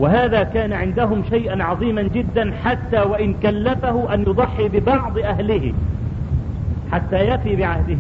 [0.01, 5.73] وهذا كان عندهم شيئا عظيما جدا حتى وإن كلفه أن يضحي ببعض أهله
[6.93, 7.99] حتى يفي بعهده.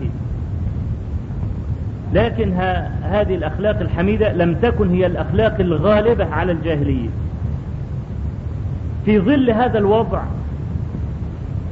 [2.12, 2.52] لكن
[3.02, 7.08] هذه الأخلاق الحميدة لم تكن هي الأخلاق الغالبة على الجاهلية.
[9.04, 10.22] في ظل هذا الوضع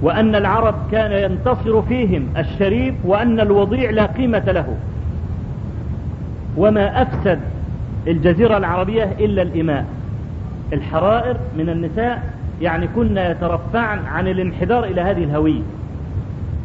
[0.03, 4.77] وأن العرب كان ينتصر فيهم الشريف وأن الوضيع لا قيمة له.
[6.57, 7.41] وما أفسد
[8.07, 9.85] الجزيرة العربية إلا الإماء
[10.73, 15.63] الحرائر من النساء يعني كنا يترفعن عن الانحدار إلى هذه الهوية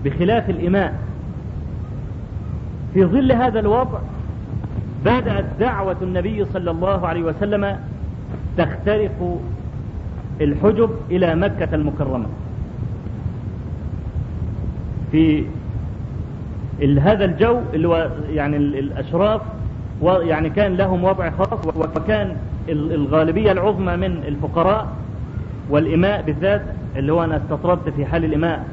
[0.05, 0.93] بخلاف الإماء.
[2.93, 3.99] في ظل هذا الوضع
[5.05, 7.77] بدأت دعوة النبي صلى الله عليه وسلم
[8.57, 9.39] تخترق
[10.41, 12.25] الحجب إلى مكة المكرمة.
[15.11, 15.45] في
[17.01, 19.41] هذا الجو اللي هو يعني الأشراف
[20.03, 22.35] يعني كان لهم وضع خاص وكان
[22.69, 24.87] الغالبية العظمى من الفقراء
[25.69, 26.61] والإماء بالذات
[26.95, 28.65] اللي هو أنا استطردت في حال الإماء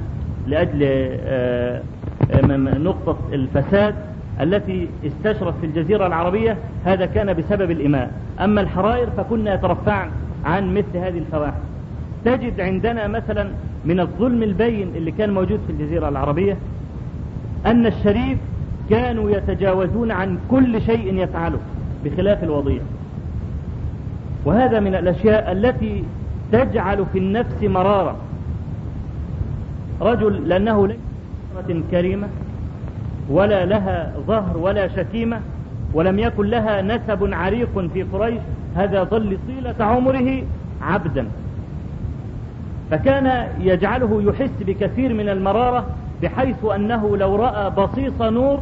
[0.46, 1.83] لأجل آه،
[2.79, 3.94] نقطة الفساد
[4.40, 8.11] التي استشرت في الجزيرة العربية هذا كان بسبب الإماء.
[8.40, 10.11] أما الحرائر فكنا يترفعن
[10.44, 11.61] عن مثل هذه الفواحش.
[12.24, 13.48] تجد عندنا مثلا
[13.85, 16.57] من الظلم البين اللي كان موجود في الجزيرة العربية
[17.66, 18.38] أن الشريف
[18.90, 21.59] كانوا يتجاوزون عن كل شيء يفعله
[22.05, 22.81] بخلاف الوضيع.
[24.44, 26.05] وهذا من الأشياء التي
[26.53, 28.16] تجعل في النفس مرارة
[30.00, 30.96] رجل لأنه ليس
[31.90, 32.29] كريمة
[33.31, 35.40] ولا لها ظهر ولا شتيمة
[35.94, 38.40] ولم يكن لها نسب عريق في قريش
[38.76, 40.42] هذا ظل طيلة عمره
[40.83, 41.26] عبدا.
[42.90, 45.87] فكان يجعله يحس بكثير من المرارة
[46.22, 48.61] بحيث أنه لو رأى بصيص نور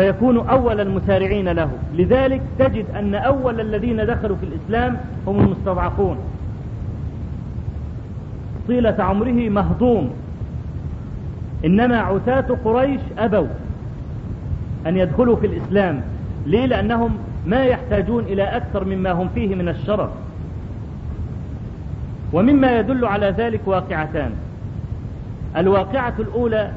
[0.00, 1.70] فيكون أول المسارعين له.
[1.94, 6.16] لذلك تجد أن أول الذين دخلوا في الإسلام هم المستضعفون.
[8.68, 10.10] طيلة عمره مهضوم.
[11.64, 13.46] إنما عتاة قريش أبوا
[14.86, 16.02] أن يدخلوا في الإسلام.
[16.46, 20.10] ليه؟ لأنهم ما يحتاجون إلى أكثر مما هم فيه من الشرف.
[22.32, 24.30] ومما يدل على ذلك واقعتان.
[25.56, 26.70] الواقعة الأولى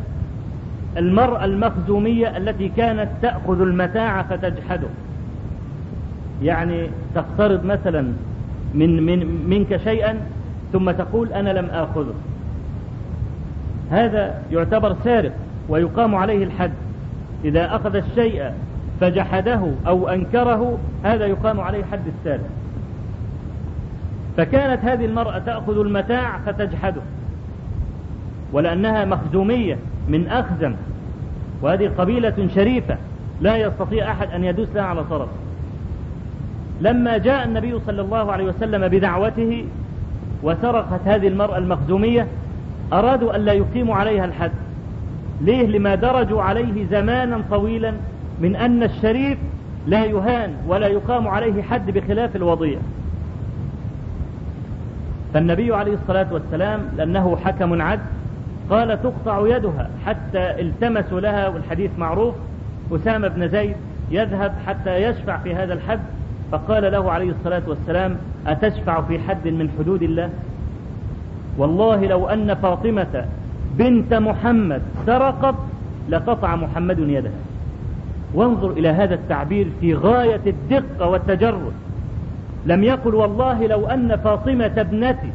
[0.98, 4.88] المرأة المخزومية التي كانت تأخذ المتاع فتجحده.
[6.44, 8.14] يعني تقترض مثلا
[8.74, 10.18] من, من منك شيئا
[10.74, 12.14] ثم تقول أنا لم آخذه.
[13.92, 15.32] هذا يعتبر سارق
[15.70, 16.72] ويقام عليه الحد.
[17.46, 18.52] إذا أخذ الشيء
[19.02, 22.50] فجحده أو أنكره هذا يقام عليه حد السارق.
[24.38, 27.02] فكانت هذه المرأة تأخذ المتاع فتجحده.
[28.54, 29.78] ولأنها مخزومية
[30.08, 30.74] من أخزم
[31.62, 32.98] وهذه قبيلة شريفة
[33.42, 35.30] لا يستطيع أحد أن يدوس لها على طرف.
[36.82, 39.66] لما جاء النبي صلى الله عليه وسلم بدعوته
[40.44, 42.28] وسرقت هذه المرأة المخزومية
[42.94, 44.52] أرادوا أن لا يقيموا عليها الحد.
[45.42, 47.94] ليه؟ لما درجوا عليه زمانا طويلا
[48.42, 49.38] من أن الشريف
[49.88, 52.80] لا يهان ولا يقام عليه حد بخلاف الوضيع.
[55.34, 58.02] فالنبي عليه الصلاة والسلام لأنه حكم عدل
[58.70, 62.36] قال تقطع يدها حتى التمسوا لها والحديث معروف.
[62.92, 63.76] أسامة بن زيد
[64.12, 66.00] يذهب حتى يشفع في هذا الحد
[66.52, 70.30] فقال له عليه الصلاة والسلام أتشفع في حد من حدود الله؟
[71.58, 73.26] والله لو أن فاطمة
[73.78, 75.56] بنت محمد سرقت
[76.10, 77.32] لقطع محمد يدها.
[78.34, 81.74] وانظر إلى هذا التعبير في غاية الدقة والتجرد.
[82.66, 85.30] لم يقل والله لو أن فاطمة ابنتي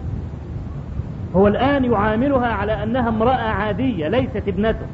[1.37, 4.87] هو الآن يعاملها على أنها امرأة عادية ليست ابنته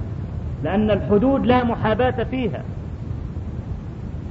[0.65, 2.63] لأن الحدود لا محاباة فيها.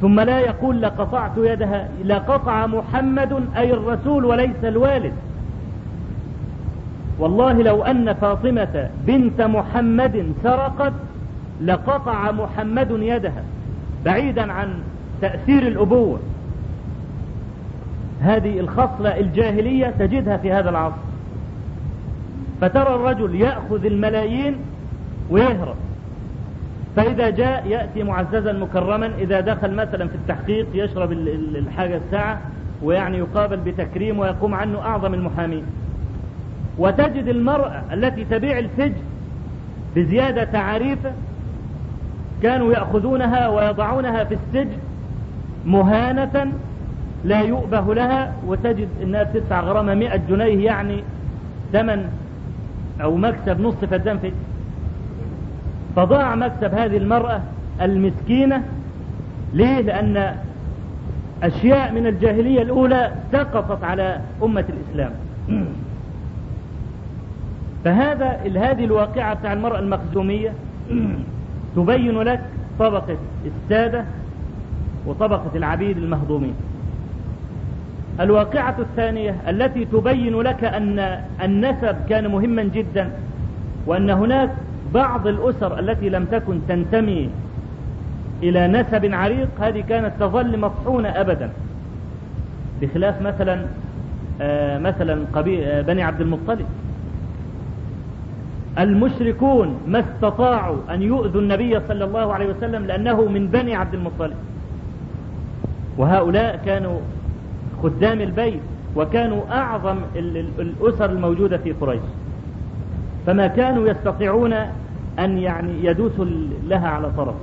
[0.01, 5.13] ثم لا يقول لقطعت يدها لقطع محمد أي الرسول وليس الوالد.
[7.19, 10.93] والله لو أن فاطمة بنت محمد سرقت
[11.61, 13.43] لقطع محمد يدها
[14.05, 14.73] بعيدا عن
[15.21, 16.19] تأثير الأبوة.
[18.21, 21.12] هذه الخصلة الجاهلية تجدها في هذا العصر.
[22.63, 24.55] فترى الرجل يأخذ الملايين
[25.29, 25.75] ويهرب.
[26.95, 31.11] فإذا جاء يأتي معززا مكرما إذا دخل مثلا في التحقيق يشرب
[31.55, 32.41] الحاجة الساعة
[32.83, 35.63] ويعني يقابل بتكريم ويقوم عنه أعظم المحامين.
[36.77, 39.01] وتجد المرأة التي تبيع السجن
[39.95, 41.11] بزيادة تعاريفه
[42.43, 44.77] كانوا يأخذونها ويضعونها في السجن
[45.65, 46.51] مهانة
[47.25, 51.03] لا يؤبه لها وتجد إنها بتدفع غرامة 100 جنيه يعني
[51.73, 52.09] ثمن
[53.01, 54.31] أو مكسب نص فدان في
[55.95, 57.41] فضاع مكسب هذه المرأة
[57.81, 58.63] المسكينة.
[59.53, 60.35] ليه؟ لأن
[61.43, 65.11] أشياء من الجاهلية الأولى سقطت على أمة الإسلام.
[67.83, 70.53] فهذا هذه الواقعة بتاع المرأة المخزومية
[71.75, 72.41] تبين لك
[72.79, 74.05] طبقة السادة
[75.05, 76.53] وطبقة العبيد المهضومين.
[78.19, 83.11] الواقعة الثانية التي تبين لك أن النسب كان مهما جدا
[83.85, 84.49] وأن هناك
[84.93, 87.29] بعض الأسر التي لم تكن تنتمي
[88.43, 91.49] إلى نسب عريق هذه كانت تظل مطحونة أبدا.
[92.81, 93.65] بخلاف مثلا
[94.41, 96.65] آه مثلا آه بني عبد المطلب.
[98.79, 104.35] المشركون ما استطاعوا أن يؤذوا النبي صلى الله عليه وسلم لأنه من بني عبد المطلب.
[105.97, 106.99] وهؤلاء كانوا
[107.83, 108.59] خدام البيت
[108.95, 109.97] وكانوا أعظم
[110.59, 112.01] الأسر الموجودة في قريش.
[113.25, 114.53] فما كانوا يستطيعون
[115.19, 116.25] أن يعني يدوسوا
[116.67, 117.35] لها على طرف.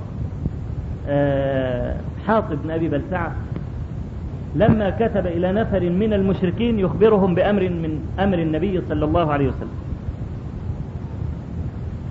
[2.27, 3.31] حاطب بن أبي بلسعة
[4.55, 9.81] لما كتب إلى نفر من المشركين يخبرهم بأمر من أمر النبي صلى الله عليه وسلم.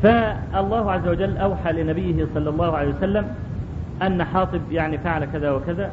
[0.03, 3.27] فالله عز وجل أوحى لنبيه صلى الله عليه وسلم
[4.03, 5.91] أن حاطب يعني فعل كذا وكذا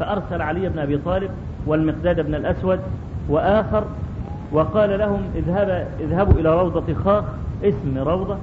[0.00, 1.30] فأرسل علي بن أبي طالب
[1.68, 2.80] والمقداد بن الأسود
[3.28, 3.84] وآخر
[4.52, 7.24] وقال لهم اذهب اذهبوا إلى روضة خاخ
[7.64, 8.36] اسم روضة.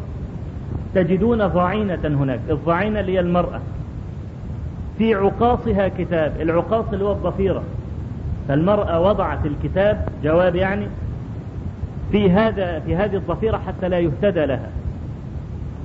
[0.96, 3.62] تجدون ضعينة هناك الضعينة اللي هي المرأة.
[4.98, 7.64] في عقاصها كتاب العقاص اللي هو الضفيرة.
[8.48, 10.88] فالمرأة وضعت الكتاب جواب يعني
[12.12, 14.70] في هذا في هذه الضفيرة حتى لا يهتدى لها.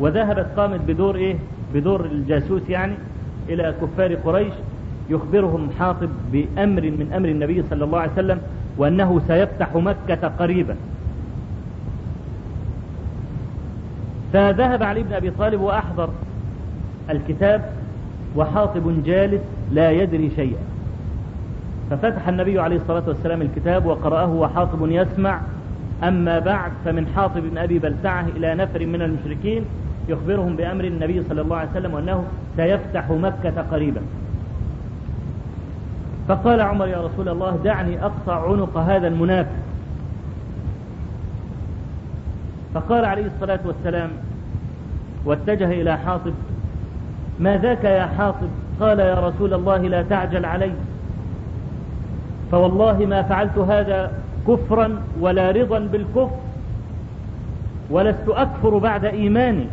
[0.01, 1.37] وذهبت قامت بدور إيه؟
[1.75, 2.95] بدور الجاسوس يعني
[3.49, 4.53] إلى كفار قريش.
[5.11, 8.39] يخبرهم حاطب بأمر من أمر النبي صلى الله عليه وسلم
[8.79, 10.77] وأنه سيفتح مكة قريبا.
[14.33, 16.11] فذهب علي بن أبي طالب وأحضر
[17.11, 17.73] الكتاب
[18.37, 19.43] وحاطب جالس
[19.73, 20.63] لا يدري شيئا.
[21.91, 25.41] ففتح النبي عليه الصلاة والسلام الكتاب وقرأه وحاطب يسمع.
[26.03, 29.65] أما بعد فمن حاطب بن أبي بلتعة إلى نفر من المشركين
[30.09, 32.25] يخبرهم بأمر النبي صلى الله عليه وسلم وأنه
[32.57, 34.01] سيفتح مكة قريبا.
[36.31, 39.51] فقال عمر يا رسول الله دعني أقطع عنق هذا المنافق
[42.75, 44.11] فقال عليه الصلاة والسلام
[45.25, 46.33] واتجه إلى حاطب
[47.41, 48.49] ما ذاك يا حاطب؟
[48.81, 50.73] قال يا رسول الله لا تعجل علي.
[52.51, 54.13] فوالله ما فعلت هذا
[54.49, 56.31] كفرا ولا رضا بالكفر
[57.91, 59.67] ولست أكفر بعد إيماني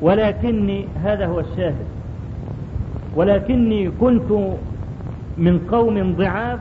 [0.00, 1.86] ولكني هذا هو الشاهد.
[3.14, 4.56] ولكني كنت
[5.38, 6.58] من قوم ضعاف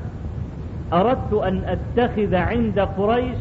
[0.94, 3.38] أردت أن أتخذ عند قريش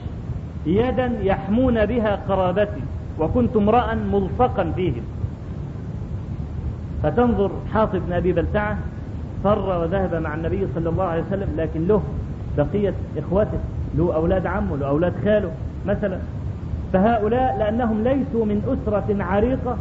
[0.67, 2.81] يدا يحمون بها قرابتي
[3.21, 5.03] وكنت امرأ ملصقا فيهم.
[7.03, 8.79] فتنظر حاطب بن أبي بلتعة
[9.45, 12.03] فر وذهب مع النبي صلى الله عليه وسلم لكن له
[12.57, 13.59] بقية إخوته
[13.95, 15.51] له أولاد عمه له أولاد خاله
[15.87, 16.19] مثلا.
[16.93, 19.77] فهؤلاء لأنهم ليسوا من أسرة عريقة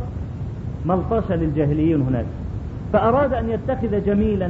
[0.85, 2.25] ملطشة للجاهليين هناك.
[2.93, 4.49] فأراد أن يتخذ جميلا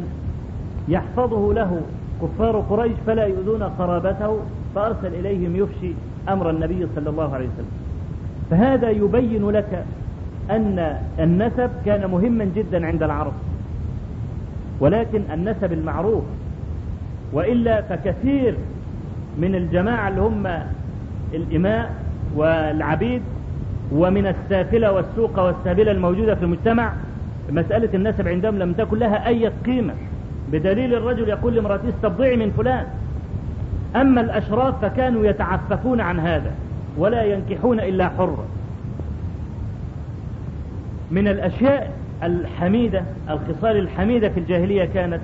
[0.88, 1.82] يحفظه له
[2.22, 4.40] كفار قريش فلا يؤذون قرابته
[4.76, 5.92] فأرسل إليهم يفشي
[6.30, 7.72] أمر النبي صلى الله عليه وسلم.
[8.52, 9.86] فهذا يبين لك
[10.52, 13.34] أن النسب كان مهما جدا عند العرب.
[14.80, 16.24] ولكن النسب المعروف
[17.34, 18.56] وإلا فكثير
[19.38, 20.48] من الجماعة اللي هم
[21.34, 21.94] الإماء
[22.36, 23.22] والعبيد
[23.92, 26.94] ومن السافلة والسوق والسابلة الموجودة في المجتمع
[27.52, 29.94] مسألة النسب عندهم لم تكن لها أي قيمة.
[30.52, 32.86] بدليل الرجل يقول لامرأته استبضعي من فلان.
[33.96, 36.52] أما الأشراف فكانوا يتعففون عن هذا
[36.98, 38.46] ولا ينكحون إلا حرا
[41.12, 41.92] من الأشياء
[42.24, 45.22] الحميدة الخصال الحميدة في الجاهلية كانت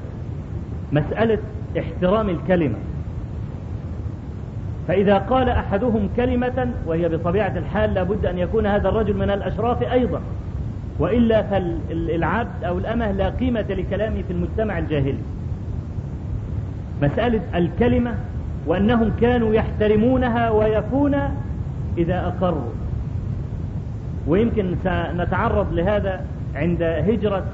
[0.91, 1.37] مسألة
[1.79, 2.75] احترام الكلمة.
[4.87, 10.21] فإذا قال أحدهم كلمة وهي بطبيعة الحال لابد أن يكون هذا الرجل من الأشراف أيضا.
[10.99, 15.17] وإلا فالعبد أو الأمة لا قيمة لكلامه في المجتمع الجاهلي.
[17.01, 18.15] مسألة الكلمة
[18.67, 21.15] وأنهم كانوا يحترمونها ويفون
[21.97, 22.69] إذا أقروا.
[24.27, 26.25] ويمكن سنتعرض لهذا
[26.55, 27.45] عند هجرة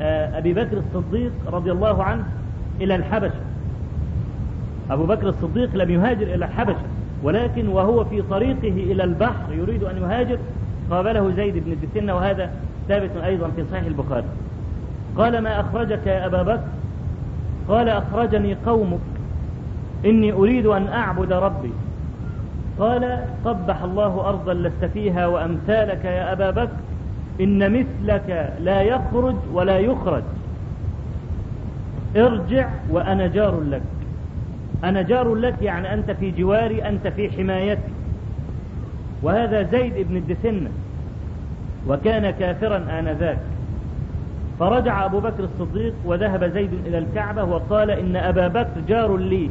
[0.00, 2.24] أبي بكر الصديق رضي الله عنه
[2.80, 3.40] إلى الحبشة.
[4.90, 6.86] أبو بكر الصديق لم يهاجر إلى الحبشة
[7.22, 10.38] ولكن وهو في طريقه إلى البحر يريد أن يهاجر
[10.90, 12.50] قابله زيد بن الدسنة وهذا
[12.88, 14.26] ثابت أيضا في صحيح البخاري.
[15.16, 16.62] قال ما أخرجك يا أبا بكر؟
[17.68, 18.98] قال أخرجني قومك
[20.04, 21.72] إني أريد أن أعبد ربي.
[22.78, 26.76] قال قبح الله أرضا لست فيها وأمثالك يا أبا بكر
[27.40, 30.22] إن مثلك لا يخرج ولا يخرج.
[32.16, 33.82] ارجع وأنا جار لك.
[34.84, 37.92] أنا جار لك يعني أنت في جواري أنت في حمايتي.
[39.22, 40.70] وهذا زيد بن الدسنة.
[41.86, 43.38] وكان كافرا آنذاك.
[44.58, 49.50] فرجع أبو بكر الصديق وذهب زيد إلى الكعبة وقال إن أبا بكر جار لي.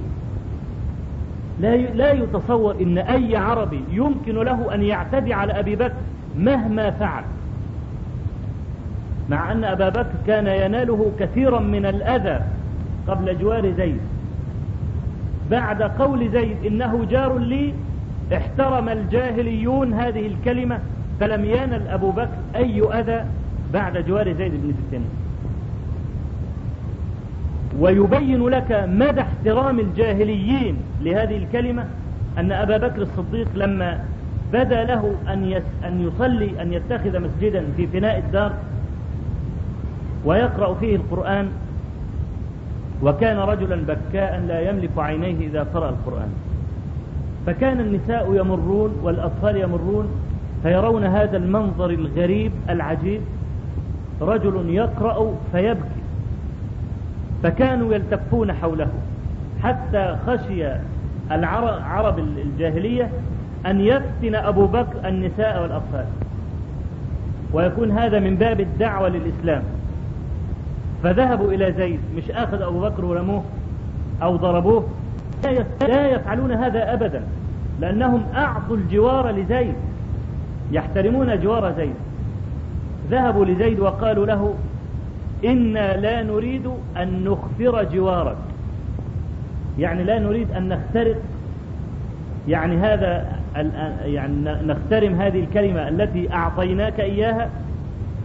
[1.59, 5.93] لا لا يتصور إن أي عربي يمكن له أن يعتدي على أبي بكر
[6.37, 7.23] مهما فعل.
[9.29, 12.39] مع أن أبا بكر كان يناله كثيرا من الأذى
[13.07, 13.99] قبل جوار زيد.
[15.51, 17.73] بعد قول زيد إنه جار لي
[18.33, 20.79] احترم الجاهليون هذه الكلمة
[21.19, 23.25] فلم ينل أبو بكر أي أذى
[23.73, 25.01] بعد جوار زيد بن السن
[27.79, 31.85] ويبين لك مدى احترام الجاهليين لهذه الكلمة
[32.37, 33.99] أن أبا بكر الصديق لما
[34.53, 38.53] بدا له أن أن يصلي أن يتخذ مسجدا في فناء الدار
[40.25, 41.49] ويقرأ فيه القرآن
[43.03, 46.29] وكان رجلا بكاء لا يملك عينيه إذا قرأ القرآن.
[47.45, 50.07] فكان النساء يمرون والأطفال يمرون
[50.63, 53.21] فيرون هذا المنظر الغريب العجيب
[54.21, 56.01] رجل يقرأ فيبكي
[57.43, 58.87] فكانوا يلتفون حوله
[59.63, 60.67] حتى خشي
[61.31, 63.09] العرب الجاهلية
[63.65, 66.05] أن يفتن أبو بكر النساء والأطفال.
[67.53, 69.63] ويكون هذا من باب الدعوة للإسلام.
[71.03, 73.43] فذهبوا إلى زيد مش أخذ أبو بكر ورموه
[74.21, 74.87] أو ضربوه؟
[75.81, 77.23] لا يفعلون هذا أبدا
[77.81, 79.75] لأنهم أعطوا الجوار لزيد.
[80.71, 81.95] يحترمون جوار زيد.
[83.11, 84.53] ذهبوا لزيد وقالوا له
[85.45, 88.37] إنا لا نريد أن نخفر جوارك.
[89.79, 91.15] يعني لا نريد أن نخترق
[92.47, 93.37] يعني هذا
[94.05, 97.49] يعني نخترم هذه الكلمة التي أعطيناك إياها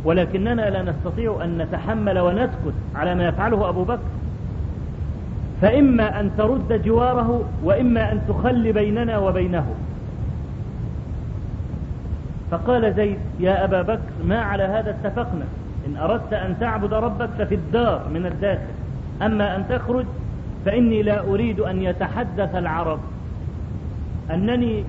[0.04, 4.02] ولكننا لا نستطيع أن نتحمل ونسكت على ما يفعله أبو بكر.
[5.62, 9.66] فإما أن ترد جواره وإما أن تخلي بيننا وبينه.
[12.52, 15.44] فقال زيد يا أبا بكر ما على هذا اتفقنا.
[15.86, 18.72] إن أردت أن تعبد ربك ففي الدار من الداخل.
[19.22, 20.04] أما أن تخرج
[20.64, 22.98] فإني لا أريد أن يتحدث العرب.
[24.30, 24.84] أنني.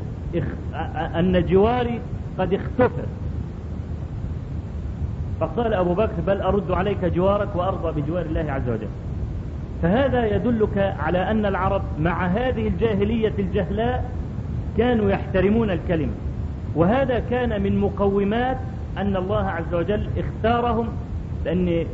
[1.15, 1.99] أن جواري
[2.39, 3.05] قد اختفر
[5.39, 8.87] فقال أبو بكر بل أرد عليك جوارك وأرضى بجوار الله عز وجل.
[9.81, 14.11] فهذا يدلك على أن العرب مع هذه الجاهلية الجهلاء
[14.77, 16.13] كانوا يحترمون الكلمة.
[16.75, 18.57] وهذا كان من مقومات
[18.97, 20.87] أن الله عز وجل اختارهم
[21.45, 21.85] لأن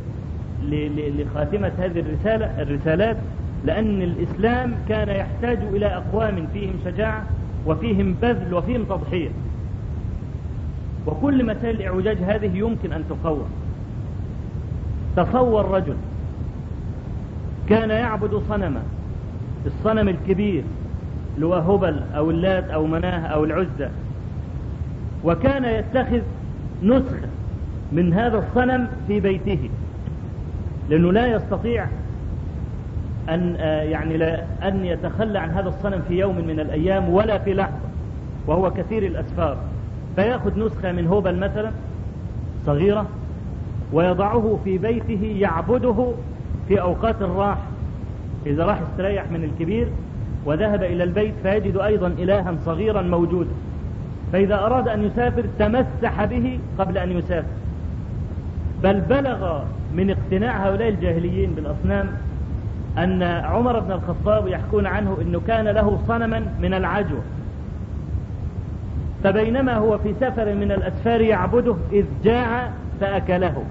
[1.18, 3.16] لخاتمة هذه الرسالة الرسالات
[3.64, 7.26] لأن الإسلام كان يحتاج إلى أقوام فيهم شجاعة
[7.66, 9.28] وفيهم بذل وفيهم تضحية.
[11.06, 13.48] وكل مسائل الإعوجاج هذه يمكن أن تقوم.
[15.16, 15.96] تصور رجل
[17.68, 18.82] كان يعبد صنما
[19.66, 20.62] الصنم الكبير
[21.34, 23.90] اللي هو هبل أو اللات أو مناة أو العزة.
[25.24, 26.20] وكان يتخذ
[26.82, 27.28] نسخة
[27.92, 29.70] من هذا الصنم في بيته
[30.90, 31.86] لأنه لا يستطيع
[33.28, 33.54] أن
[33.90, 37.90] يعني لا أن يتخلى عن هذا الصنم في يوم من الأيام ولا في لحظة
[38.46, 39.56] وهو كثير الأسفار.
[40.16, 41.70] فيأخذ نسخة من هوبل مثلا
[42.66, 43.06] صغيرة
[43.92, 46.12] ويضعه في بيته يعبده
[46.68, 47.66] في أوقات الراحة.
[48.46, 49.88] إذا راح استريح من الكبير
[50.44, 53.50] وذهب إلى البيت فيجد أيضا إلها صغيرا موجودا.
[54.32, 57.48] فإذا أراد أن يسافر تمسح به قبل أن يسافر.
[58.82, 59.62] بل بلغ
[59.94, 62.06] من اقتناع هؤلاء الجاهليين بالأصنام
[62.98, 67.22] أن عمر بن الخطاب يحكون عنه أنه كان له صنما من العجوة.
[69.24, 72.70] فبينما هو في سفر من الأسفار يعبده إذ جاع
[73.00, 73.64] فأكله.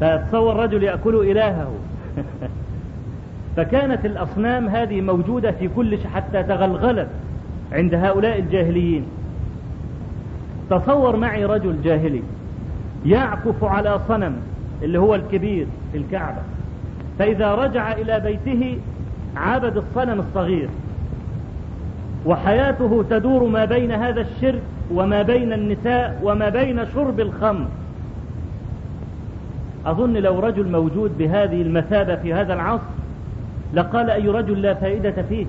[0.00, 1.72] فتصور رجل يأكل إلهه.
[3.56, 7.08] فكانت الأصنام هذه موجودة في كل شيء حتى تغلغلت.
[7.72, 9.04] عند هؤلاء الجاهليين.
[10.70, 12.22] تصور معي رجل جاهلي
[13.06, 14.36] يعكف على صنم
[14.82, 16.40] اللي هو الكبير في الكعبة
[17.18, 18.78] فإذا رجع إلى بيته
[19.36, 20.68] عبد الصنم الصغير
[22.26, 24.62] وحياته تدور ما بين هذا الشرك
[24.94, 27.66] وما بين النساء وما بين شرب الخمر.
[29.86, 32.82] أظن لو رجل موجود بهذه المثابة في هذا العصر
[33.74, 35.46] لقال أي رجل لا فائدة فيه.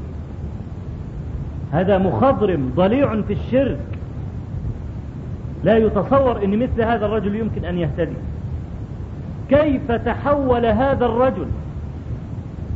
[1.74, 3.80] هذا مخضرم ضليع في الشرك.
[5.63, 8.15] لا يتصور أن مثل هذا الرجل يمكن أن يهتدي.
[9.49, 11.45] كيف تحول هذا الرجل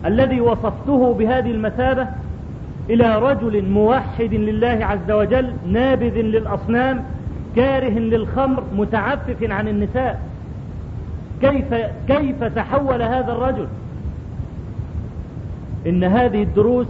[0.05, 2.07] الذي وصفته بهذه المثابة
[2.89, 7.03] إلى رجل موحد لله عز وجل نابذ للأصنام
[7.55, 10.21] كاره للخمر متعفف عن النساء؟
[11.41, 11.73] كيف
[12.07, 13.67] كيف تحول هذا الرجل؟
[15.87, 16.87] إن هذه الدروس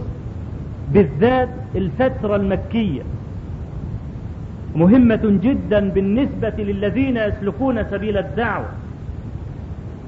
[0.92, 3.02] بالذات الفترة المكية.
[4.76, 8.68] مهمة جدا بالنسبة للذين يسلكون سبيل الدعوة.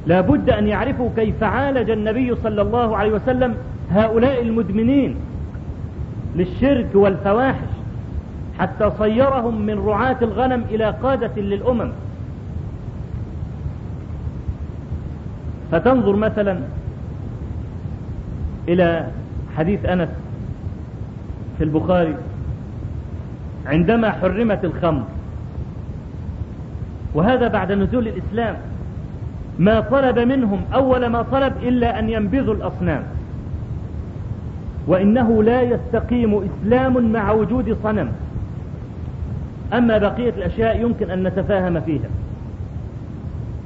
[0.06, 3.54] لا بد أن يعرفوا كيف عالج النبي صلى الله عليه وسلم
[3.90, 5.16] هؤلاء المدمنين
[6.36, 7.68] للشرك والفواحش
[8.58, 11.90] حتى صيرهم من رعاة الغنم إلى قادة للأمم.
[15.72, 16.58] فتنظر مثلا
[18.68, 19.06] إلى
[19.56, 20.08] حديث أنس
[21.60, 22.14] في البخاري
[23.66, 25.02] عندما حرمت الخمر.
[27.14, 28.56] وهذا بعد نزول الإسلام.
[29.58, 33.02] ما طلب منهم أول ما طلب إلا أن ينبذوا الأصنام.
[34.86, 38.08] وإنه لا يستقيم إسلام مع وجود صنم.
[39.72, 42.08] أما بقية الأشياء يمكن أن نتفاهم فيها.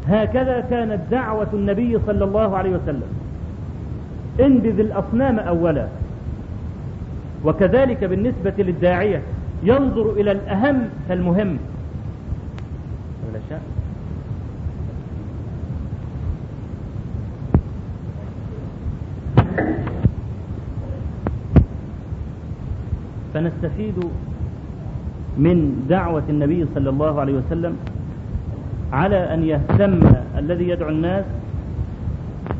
[0.08, 3.08] هكذا كانت دعوة النبي صلى الله عليه وسلم.
[4.40, 5.86] انبذ الأصنام أولا.
[7.44, 9.22] وكذلك بالنسبة للداعية
[9.62, 11.58] ينظر إلى الأهم فالمهم.
[23.34, 23.98] فنستفيد
[25.38, 27.76] من دعوة النبي صلى الله عليه وسلم
[28.92, 30.00] على أن يهتم
[30.38, 31.24] الذي يدعو الناس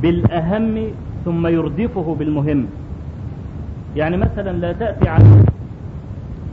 [0.02, 0.76] بالأهم
[1.24, 2.66] ثم يردفه بالمهم.
[3.96, 5.24] يعني مثلا لا تأتي على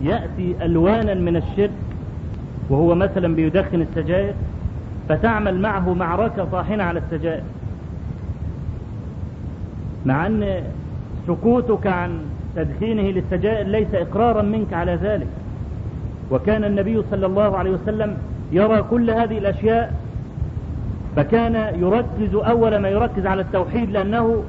[0.01, 1.71] يأتي ألوانا من الشرك
[2.69, 4.33] وهو مثلا بيدخن السجائر
[5.09, 7.43] فتعمل معه معركة طاحنة على السجائر
[10.05, 10.63] مع أن
[11.27, 12.19] سكوتك عن
[12.55, 15.27] تدخينه للسجائر ليس إقرارا منك على ذلك.
[16.31, 18.17] وكان النبي صلى الله عليه وسلم
[18.51, 19.93] يرى كل هذه الأشياء
[21.15, 24.43] فكان يركز أول ما يركز على التوحيد لأنه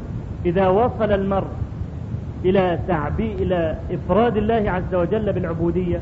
[0.47, 1.47] إذا وصل المرء
[2.45, 6.01] إلى تعبي إلى إفراد الله عز وجل بالعبودية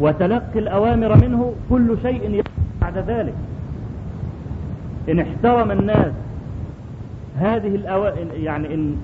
[0.00, 2.42] وتلقي الأوامر منه كل شيء
[2.80, 3.34] بعد ذلك.
[5.08, 6.12] إن احترم الناس
[7.38, 8.04] هذه الأو...
[8.34, 8.96] يعني إن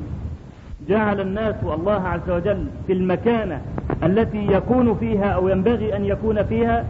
[0.88, 3.60] جعل الناس الله عز وجل في المكانة
[4.02, 6.84] التي يكون فيها أو ينبغي أن يكون فيها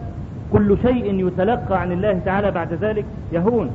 [0.52, 3.70] كل شيء يتلقى عن الله تعالى بعد ذلك يهون.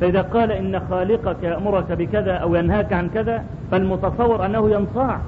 [0.00, 5.20] فإذا قال إن خالقك يأمرك بكذا أو ينهاك عن كذا فالمتصور أنه ينصاع.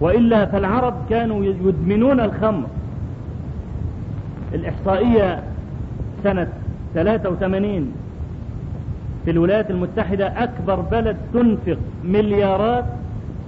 [0.00, 2.66] وإلا فالعرب كانوا يدمنون الخمر.
[4.54, 5.42] الإحصائية
[6.24, 6.48] سنة
[6.94, 7.92] 83
[9.24, 12.84] في الولايات المتحدة أكبر بلد تنفق مليارات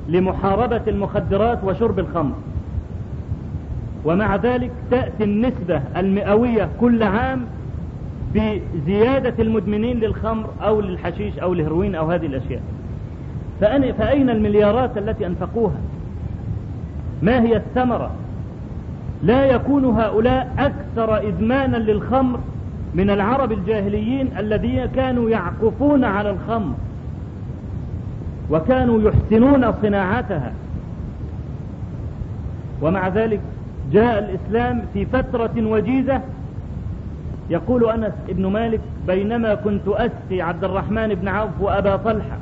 [0.09, 2.35] لمحاربة المخدرات وشرب الخمر.
[4.05, 7.45] ومع ذلك تأتي النسبة المئوية كل عام
[8.35, 12.63] بزيادة المدمنين للخمر أو للحشيش أو الهروين أو هذه الأشياء.
[13.99, 15.77] فأين المليارات التي أنفقوها؟
[17.23, 18.11] ما هي الثمرة؟
[19.23, 22.41] لا يكون هؤلاء أكثر إدمانا للخمر
[22.95, 26.75] من العرب الجاهليين الذين كانوا يعكفون على الخمر
[28.51, 30.53] وكانوا يحسنون صناعتها.
[32.83, 33.41] ومع ذلك
[33.93, 36.21] جاء الإسلام في فترة وجيزة.
[37.51, 42.39] يقول أنس بن مالك بينما كنت أسقي عبد الرحمن بن عوف وأبا طلحة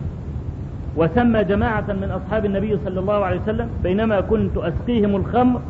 [0.97, 5.61] وسمى جماعة من أصحاب النبي صلى الله عليه وسلم بينما كنت أسقيهم الخمر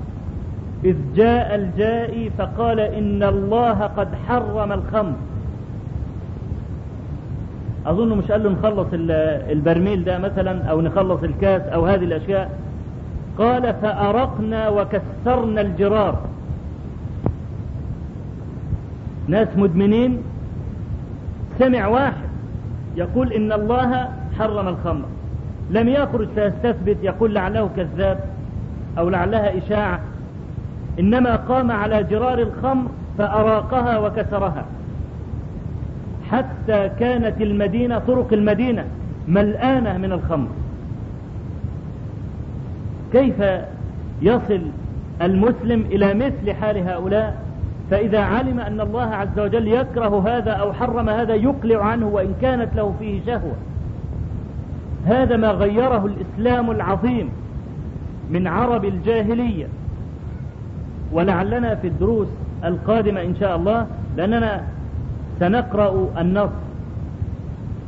[0.85, 5.13] إذ جاء الجائي فقال إن الله قد حرم الخمر.
[7.87, 8.87] أظن مش قال له نخلص
[9.51, 12.59] البرميل ده مثلا أو نخلص الكاس أو هذه الأشياء.
[13.39, 16.19] قال فأرقنا وكسرنا الجرار.
[19.29, 20.23] ناس مدمنين.
[21.59, 22.29] سمع واحد
[22.97, 24.09] يقول إن الله
[24.39, 25.05] حرم الخمر.
[25.71, 28.21] لم يخرج فيستثبت يقول لعله كذاب
[28.99, 30.01] أو لعلها إشاعة.
[30.99, 34.65] إنما قام على جرار الخمر فأراقها وكسرها.
[36.31, 38.85] حتى كانت المدينة طرق المدينة
[39.29, 40.49] ملآنة من الخمر.
[43.13, 43.45] كيف
[44.23, 44.61] يصل
[45.23, 47.37] المسلم إلى مثل حال هؤلاء؟
[47.91, 52.77] فإذا علم أن الله عز وجل يكره هذا أو حرم هذا يقلع عنه وإن كانت
[52.77, 53.55] له فيه شهوة.
[55.07, 57.29] هذا ما غيره الإسلام العظيم
[58.31, 59.67] من عرب الجاهلية.
[61.13, 62.29] ولعلنا في الدروس
[62.65, 63.87] القادمة إن شاء الله
[64.17, 64.65] لأننا
[65.41, 66.51] سنقرأ النص.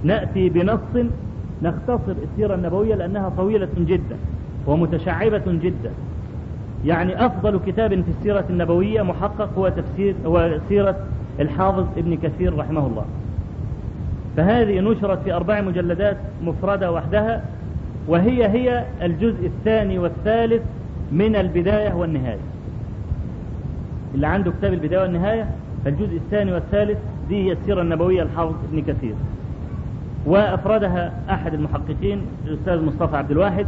[0.05, 1.07] نأتي بنص
[1.62, 4.16] نختصر السيرة النبوية لأنها طويلة جدا
[4.66, 5.91] ومتشعبة جدا.
[6.85, 10.97] يعني أفضل كتاب في السيرة النبوية محقق هو تفسير هو سيرة
[11.41, 13.05] الحافظ ابن كثير رحمه الله.
[14.39, 17.43] فهذه نشرت في أربع مجلدات مفردة وحدها
[18.09, 20.62] وهي هي الجزء الثاني والثالث
[21.12, 22.39] من البداية والنهاية.
[24.14, 25.47] اللي عنده كتاب البداية والنهاية
[25.84, 29.14] فالجزء الثاني والثالث دي هي السيرة النبوية الحافظ ابن كثير.
[30.26, 33.66] وأفردها أحد المحققين الأستاذ مصطفى عبد الواحد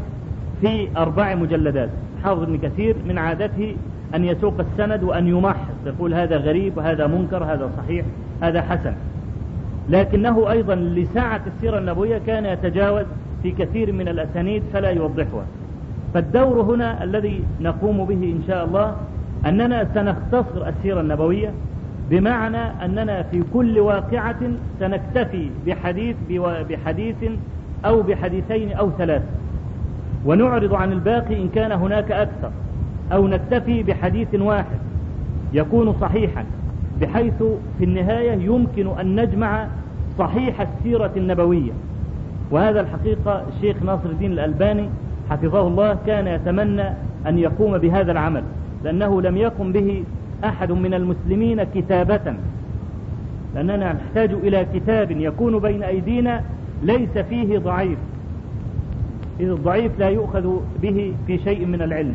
[0.61, 1.91] في أربع مجلدات.
[2.25, 3.77] حافظ ابن كثير من عادته
[4.15, 8.05] أن يسوق السند وأن يمحص يقول هذا غريب وهذا منكر هذا صحيح
[8.43, 8.93] هذا حسن.
[9.89, 13.07] لكنه أيضا لسعة السيرة النبوية كان يتجاوز
[13.43, 15.45] في كثير من الأسانيد فلا يوضحها.
[16.15, 18.97] فالدور هنا الذي نقوم به إن شاء الله
[19.47, 21.53] أننا سنختصر السيرة النبوية
[22.11, 24.41] بمعنى أننا في كل واقعة
[24.81, 26.17] سنكتفي بحديث
[26.71, 27.17] بحديث
[27.85, 29.23] أو بحديثين أو ثلاث.
[30.25, 32.51] ونعرض عن الباقي إن كان هناك أكثر
[33.13, 34.79] أو نكتفي بحديث واحد
[35.53, 36.45] يكون صحيحا.
[37.01, 37.43] بحيث
[37.79, 39.67] في النهاية يمكن أن نجمع
[40.19, 41.73] صحيح السيرة النبوية.
[42.51, 44.89] وهذا الحقيقة الشيخ ناصر الدين الألباني
[45.31, 46.89] حفظه الله كان يتمنى
[47.27, 48.43] أن يقوم بهذا العمل
[48.85, 50.05] لأنه لم يقم به
[50.45, 52.35] أحد من المسلمين كتابة.
[53.55, 56.43] لأننا نحتاج إلى كتاب يكون بين أيدينا
[56.83, 57.99] ليس فيه ضعيف.
[59.41, 62.15] إذ الضعيف لا يؤخذ به في شيء من العلم.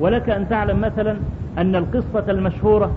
[0.00, 1.16] ولك أن تعلم مثلا
[1.58, 2.92] أن القصة المشهورة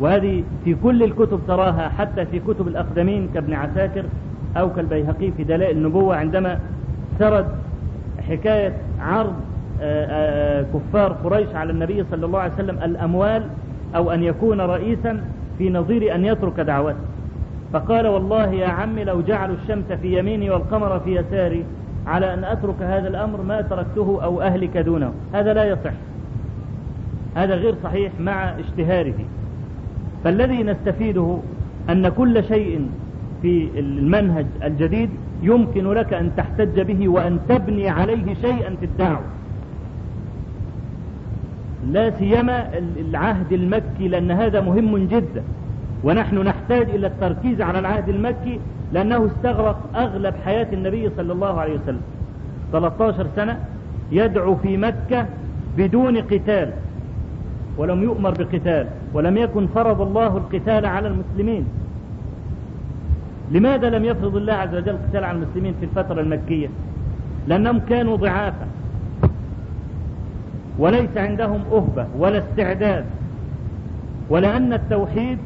[0.00, 4.04] وهذه في كل الكتب تراها حتى في كتب الأقدمين كابن عساكر
[4.56, 6.58] أو كالبيهقي في دلائل النبوة عندما
[7.18, 7.46] سرد
[8.28, 9.34] حكاية عرض
[9.80, 13.42] آه، آه، كفار قريش على النبي صلى الله عليه وسلم الأموال
[13.96, 15.24] أو أن يكون رئيسا
[15.58, 16.98] في نظير أن يترك دعوته.
[17.72, 21.64] فقال والله يا عم لو جعلوا الشمس في يميني والقمر في يساري
[22.06, 25.12] على أن أترك هذا الأمر ما تركته أو أهلك دونه.
[25.32, 25.92] هذا لا يصح.
[27.34, 29.14] هذا غير صحيح مع اشتهاره.
[30.24, 31.38] فالذي نستفيده
[31.90, 32.88] أن كل شيء
[33.42, 35.10] في المنهج الجديد
[35.42, 39.24] يمكن لك أن تحتج به وأن تبني عليه شيئا في الدعوة
[41.92, 45.42] لا سيما العهد المكي لأن هذا مهم جدا.
[46.04, 48.60] ونحن نحتاج إلى التركيز على العهد المكي
[48.92, 52.00] لأنه استغرق أغلب حياة النبي صلى الله عليه وسلم.
[52.72, 53.58] 13 سنة
[54.12, 55.26] يدعو في مكة
[55.76, 56.70] بدون قتال.
[57.78, 61.66] ولم يؤمر بقتال ولم يكن فرض الله القتال على المسلمين.
[63.50, 66.68] لماذا لم يفرض الله عز وجل القتال على المسلمين في الفترة المكية؟
[67.48, 68.66] لأنهم كانوا ضعافا.
[70.78, 73.04] وليس عندهم أهبة ولا استعداد.
[74.30, 75.38] ولأن التوحيد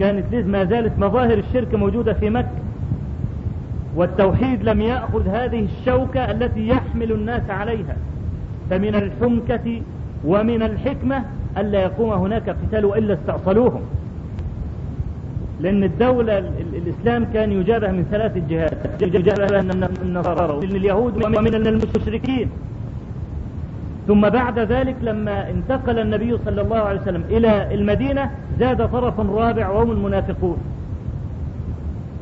[0.00, 2.64] كانت ما زالت مظاهر الشرك موجودة في مكة.
[3.96, 7.96] والتوحيد لم يأخذ هذه الشوكة التي يحمل الناس عليها.
[8.70, 9.82] فمن الحنكة
[10.24, 11.24] ومن الحكمة
[11.58, 13.82] ألا يقوم هناك قتال وإلا استأصلوهم.
[15.60, 16.38] لأن الدولة
[16.74, 19.02] الإسلام كان يجابه من ثلاث جهات.
[19.02, 22.48] يجابه من النصارى ومن اليهود ومن المشركين.
[24.06, 29.68] ثم بعد ذلك لما انتقل النبي صلى الله عليه وسلم إلى المدينة زاد طرف رابع
[29.68, 30.56] وهم المنافقون.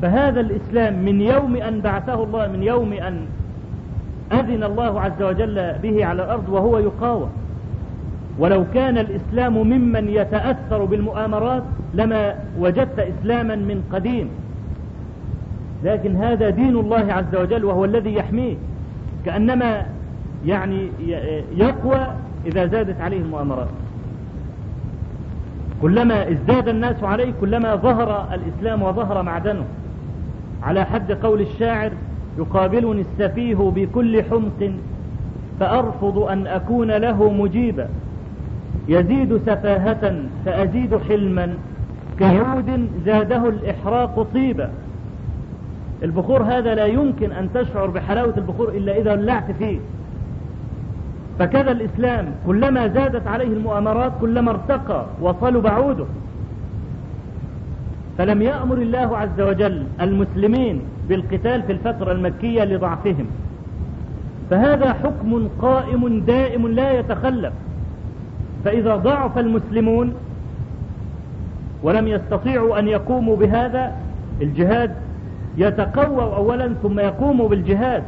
[0.01, 3.25] فهذا الإسلام من يوم أن بعثه الله من يوم أن
[4.31, 7.29] أذن الله عز وجل به على الأرض وهو يقاوم.
[8.39, 11.63] ولو كان الإسلام ممن يتأثر بالمؤامرات
[11.93, 14.29] لما وجدت إسلاما من قديم.
[15.83, 18.55] لكن هذا دين الله عز وجل وهو الذي يحميه.
[19.25, 19.85] كأنما
[20.45, 20.89] يعني
[21.57, 22.07] يقوى
[22.45, 23.67] إذا زادت عليه المؤامرات.
[25.81, 29.63] كلما ازداد الناس عليه كلما ظهر الإسلام وظهر معدنه.
[30.63, 31.91] على حد قول الشاعر
[32.37, 34.71] يقابلني السفيه بكل حمق
[35.59, 37.89] فأرفض أن أكون له مجيبا.
[38.87, 40.15] يزيد سفاهة
[40.45, 41.53] فأزيد حلما.
[42.19, 44.69] كعود زاده الإحراق طيبا.
[46.03, 49.79] البخور هذا لا يمكن أن تشعر بحلاوة البخور إلا إذا ولعت فيه.
[51.39, 56.05] فكذا الإسلام كلما زادت عليه المؤامرات كلما ارتقى وصلب عوده
[58.17, 63.25] فلم يأمر الله عز وجل المسلمين بالقتال في الفترة المكية لضعفهم.
[64.49, 67.53] فهذا حكم قائم دائم لا يتخلف.
[68.65, 70.13] فإذا ضعف المسلمون
[71.83, 73.95] ولم يستطيعوا أن يقوموا بهذا
[74.41, 74.95] الجهاد
[75.57, 78.03] يتقوى أولا ثم يقوموا بالجهاد.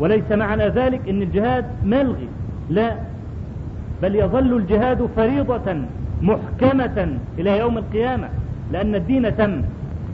[0.00, 2.28] وليس معنى ذلك أن الجهاد ملغي
[2.70, 2.94] لا
[4.02, 5.76] بل يظل الجهاد فريضة
[6.22, 7.08] محكمة
[7.38, 8.28] إلى يوم القيامة
[8.72, 9.62] لأن الدين تم.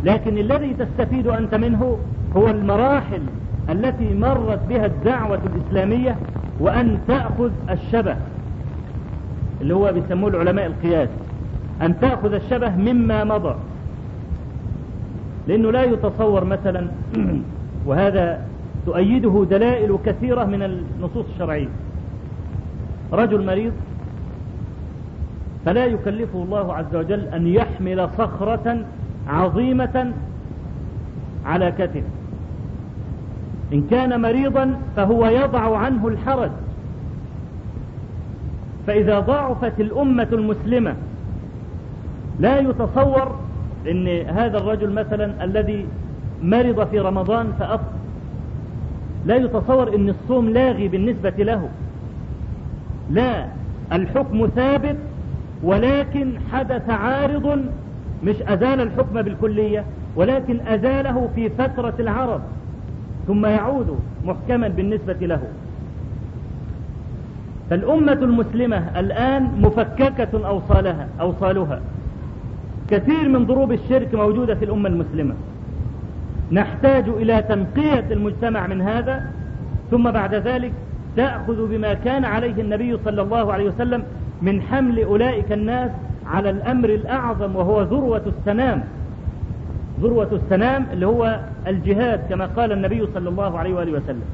[0.05, 1.99] لكن الذي تستفيد أنت منه
[2.37, 3.23] هو المراحل
[3.71, 6.17] التي مرت بها الدعوة الإسلامية
[6.61, 8.17] وأن تأخذ الشبه.
[9.61, 11.09] اللي هو بيسموه العلماء القياس
[11.83, 13.55] أن تأخذ الشبه مما مضى.
[15.47, 16.87] لأنه لا يتصور مثلا
[17.87, 18.41] وهذا
[18.87, 21.69] تؤيده دلائل كثيرة من النصوص الشرعية.
[23.13, 23.73] رجل مريض
[25.67, 28.85] فلا يكلفه الله عز وجل أن يحمل صخرة
[29.29, 30.13] عظيمة
[31.45, 32.03] على كتفه.
[33.73, 36.51] إن كان مريضا فهو يضع عنه الحرج.
[38.89, 40.95] فإذا ضعفت الأمة المسلمة
[42.41, 43.39] لا يتصور
[43.91, 45.87] أن هذا الرجل مثلا الذي
[46.43, 47.99] مرض في رمضان فأفضل
[49.27, 51.69] لا يتصور أن الصوم لاغي بالنسبة له.
[53.11, 53.47] لا
[53.93, 54.97] الحكم ثابت
[55.63, 57.65] ولكن حدث عارض
[58.25, 59.85] مش أزال الحكم بالكلية
[60.17, 62.41] ولكن أزاله في فترة العرض
[63.27, 65.43] ثم يعود محكما بالنسبة له.
[67.71, 71.81] فالأمة المسلمة الآن مفككة أوصالها أوصالها.
[72.91, 75.35] كثير من ضروب الشرك موجودة في الأمة المسلمة.
[76.53, 79.31] نحتاج إلى تنقية المجتمع من هذا
[79.91, 80.73] ثم بعد ذلك
[81.17, 84.03] تأخذ بما كان عليه النبي صلى الله عليه وسلم
[84.43, 85.91] من حمل أولئك الناس
[86.27, 88.85] على الأمر الأعظم وهو ذروة السنام.
[90.01, 94.25] ذروة السنام اللي هو الجهاد كما قال النبي صلى الله عليه وآله وسلم.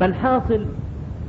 [0.00, 0.66] فالحاصل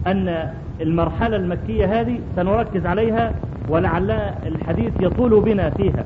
[0.07, 0.49] أن
[0.81, 3.31] المرحلة المكية هذه سنركز عليها
[3.69, 4.11] ولعل
[4.45, 6.05] الحديث يطول بنا فيها.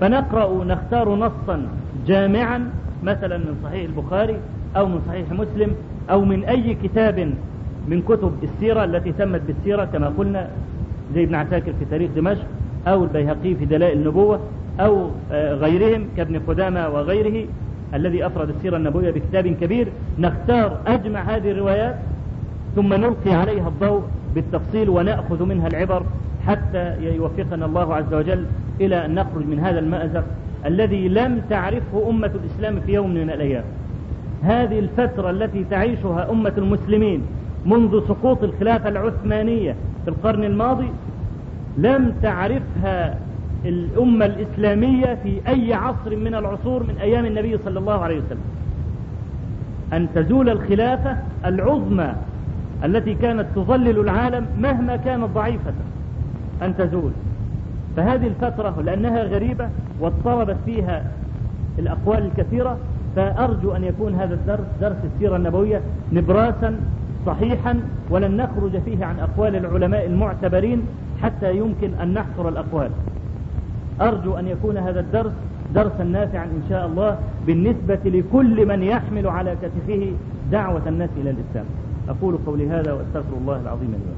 [0.00, 1.66] فنقرأ نختار نصا
[2.06, 2.70] جامعا
[3.02, 4.36] مثلا من صحيح البخاري
[4.76, 5.74] أو من صحيح مسلم
[6.10, 7.34] أو من أي كتاب
[7.88, 10.48] من كتب السيرة التي تمت بالسيرة كما قلنا
[11.14, 12.46] زي ابن عساكر في تاريخ دمشق
[12.86, 14.40] أو البيهقي في دلائل النبوة
[14.80, 17.46] أو غيرهم كابن قدامة وغيره
[17.94, 19.88] الذي أفرد السيرة النبوية بكتاب كبير.
[20.18, 21.96] نختار أجمع هذه الروايات
[22.76, 24.02] ثم نلقي عليها الضوء
[24.34, 26.02] بالتفصيل ونأخذ منها العبر
[26.46, 28.46] حتى يوفقنا الله عز وجل
[28.80, 30.24] إلى أن نخرج من هذا المأزق
[30.66, 33.64] الذي لم تعرفه أمة الإسلام في يوم من الأيام.
[34.42, 37.22] هذه الفترة التي تعيشها أمة المسلمين
[37.66, 40.88] منذ سقوط الخلافة العثمانية في القرن الماضي
[41.78, 43.18] لم تعرفها
[43.64, 48.40] الأمة الإسلامية في أي عصر من العصور من أيام النبي صلى الله عليه وسلم.
[49.92, 52.12] أن تزول الخلافة العظمى
[52.84, 55.72] التي كانت تظلل العالم مهما كانت ضعيفة
[56.62, 57.10] أن تزول.
[57.96, 59.68] فهذه الفترة لأنها غريبة
[60.00, 61.04] واضطربت فيها
[61.78, 62.78] الأقوال الكثيرة
[63.16, 65.80] فأرجو أن يكون هذا الدرس درس السيرة النبوية
[66.12, 66.76] نبراسا
[67.26, 70.82] صحيحا ولن نخرج فيه عن أقوال العلماء المعتبرين
[71.22, 72.90] حتى يمكن أن نحصر الأقوال.
[74.00, 75.32] أرجو أن يكون هذا الدرس
[75.74, 80.12] درسا نافعا إن شاء الله بالنسبة لكل من يحمل على كتفه
[80.52, 81.64] دعوة الناس إلى الإسلام.
[82.08, 84.14] أقول قولي هذا وأستغفر الله العظيم لي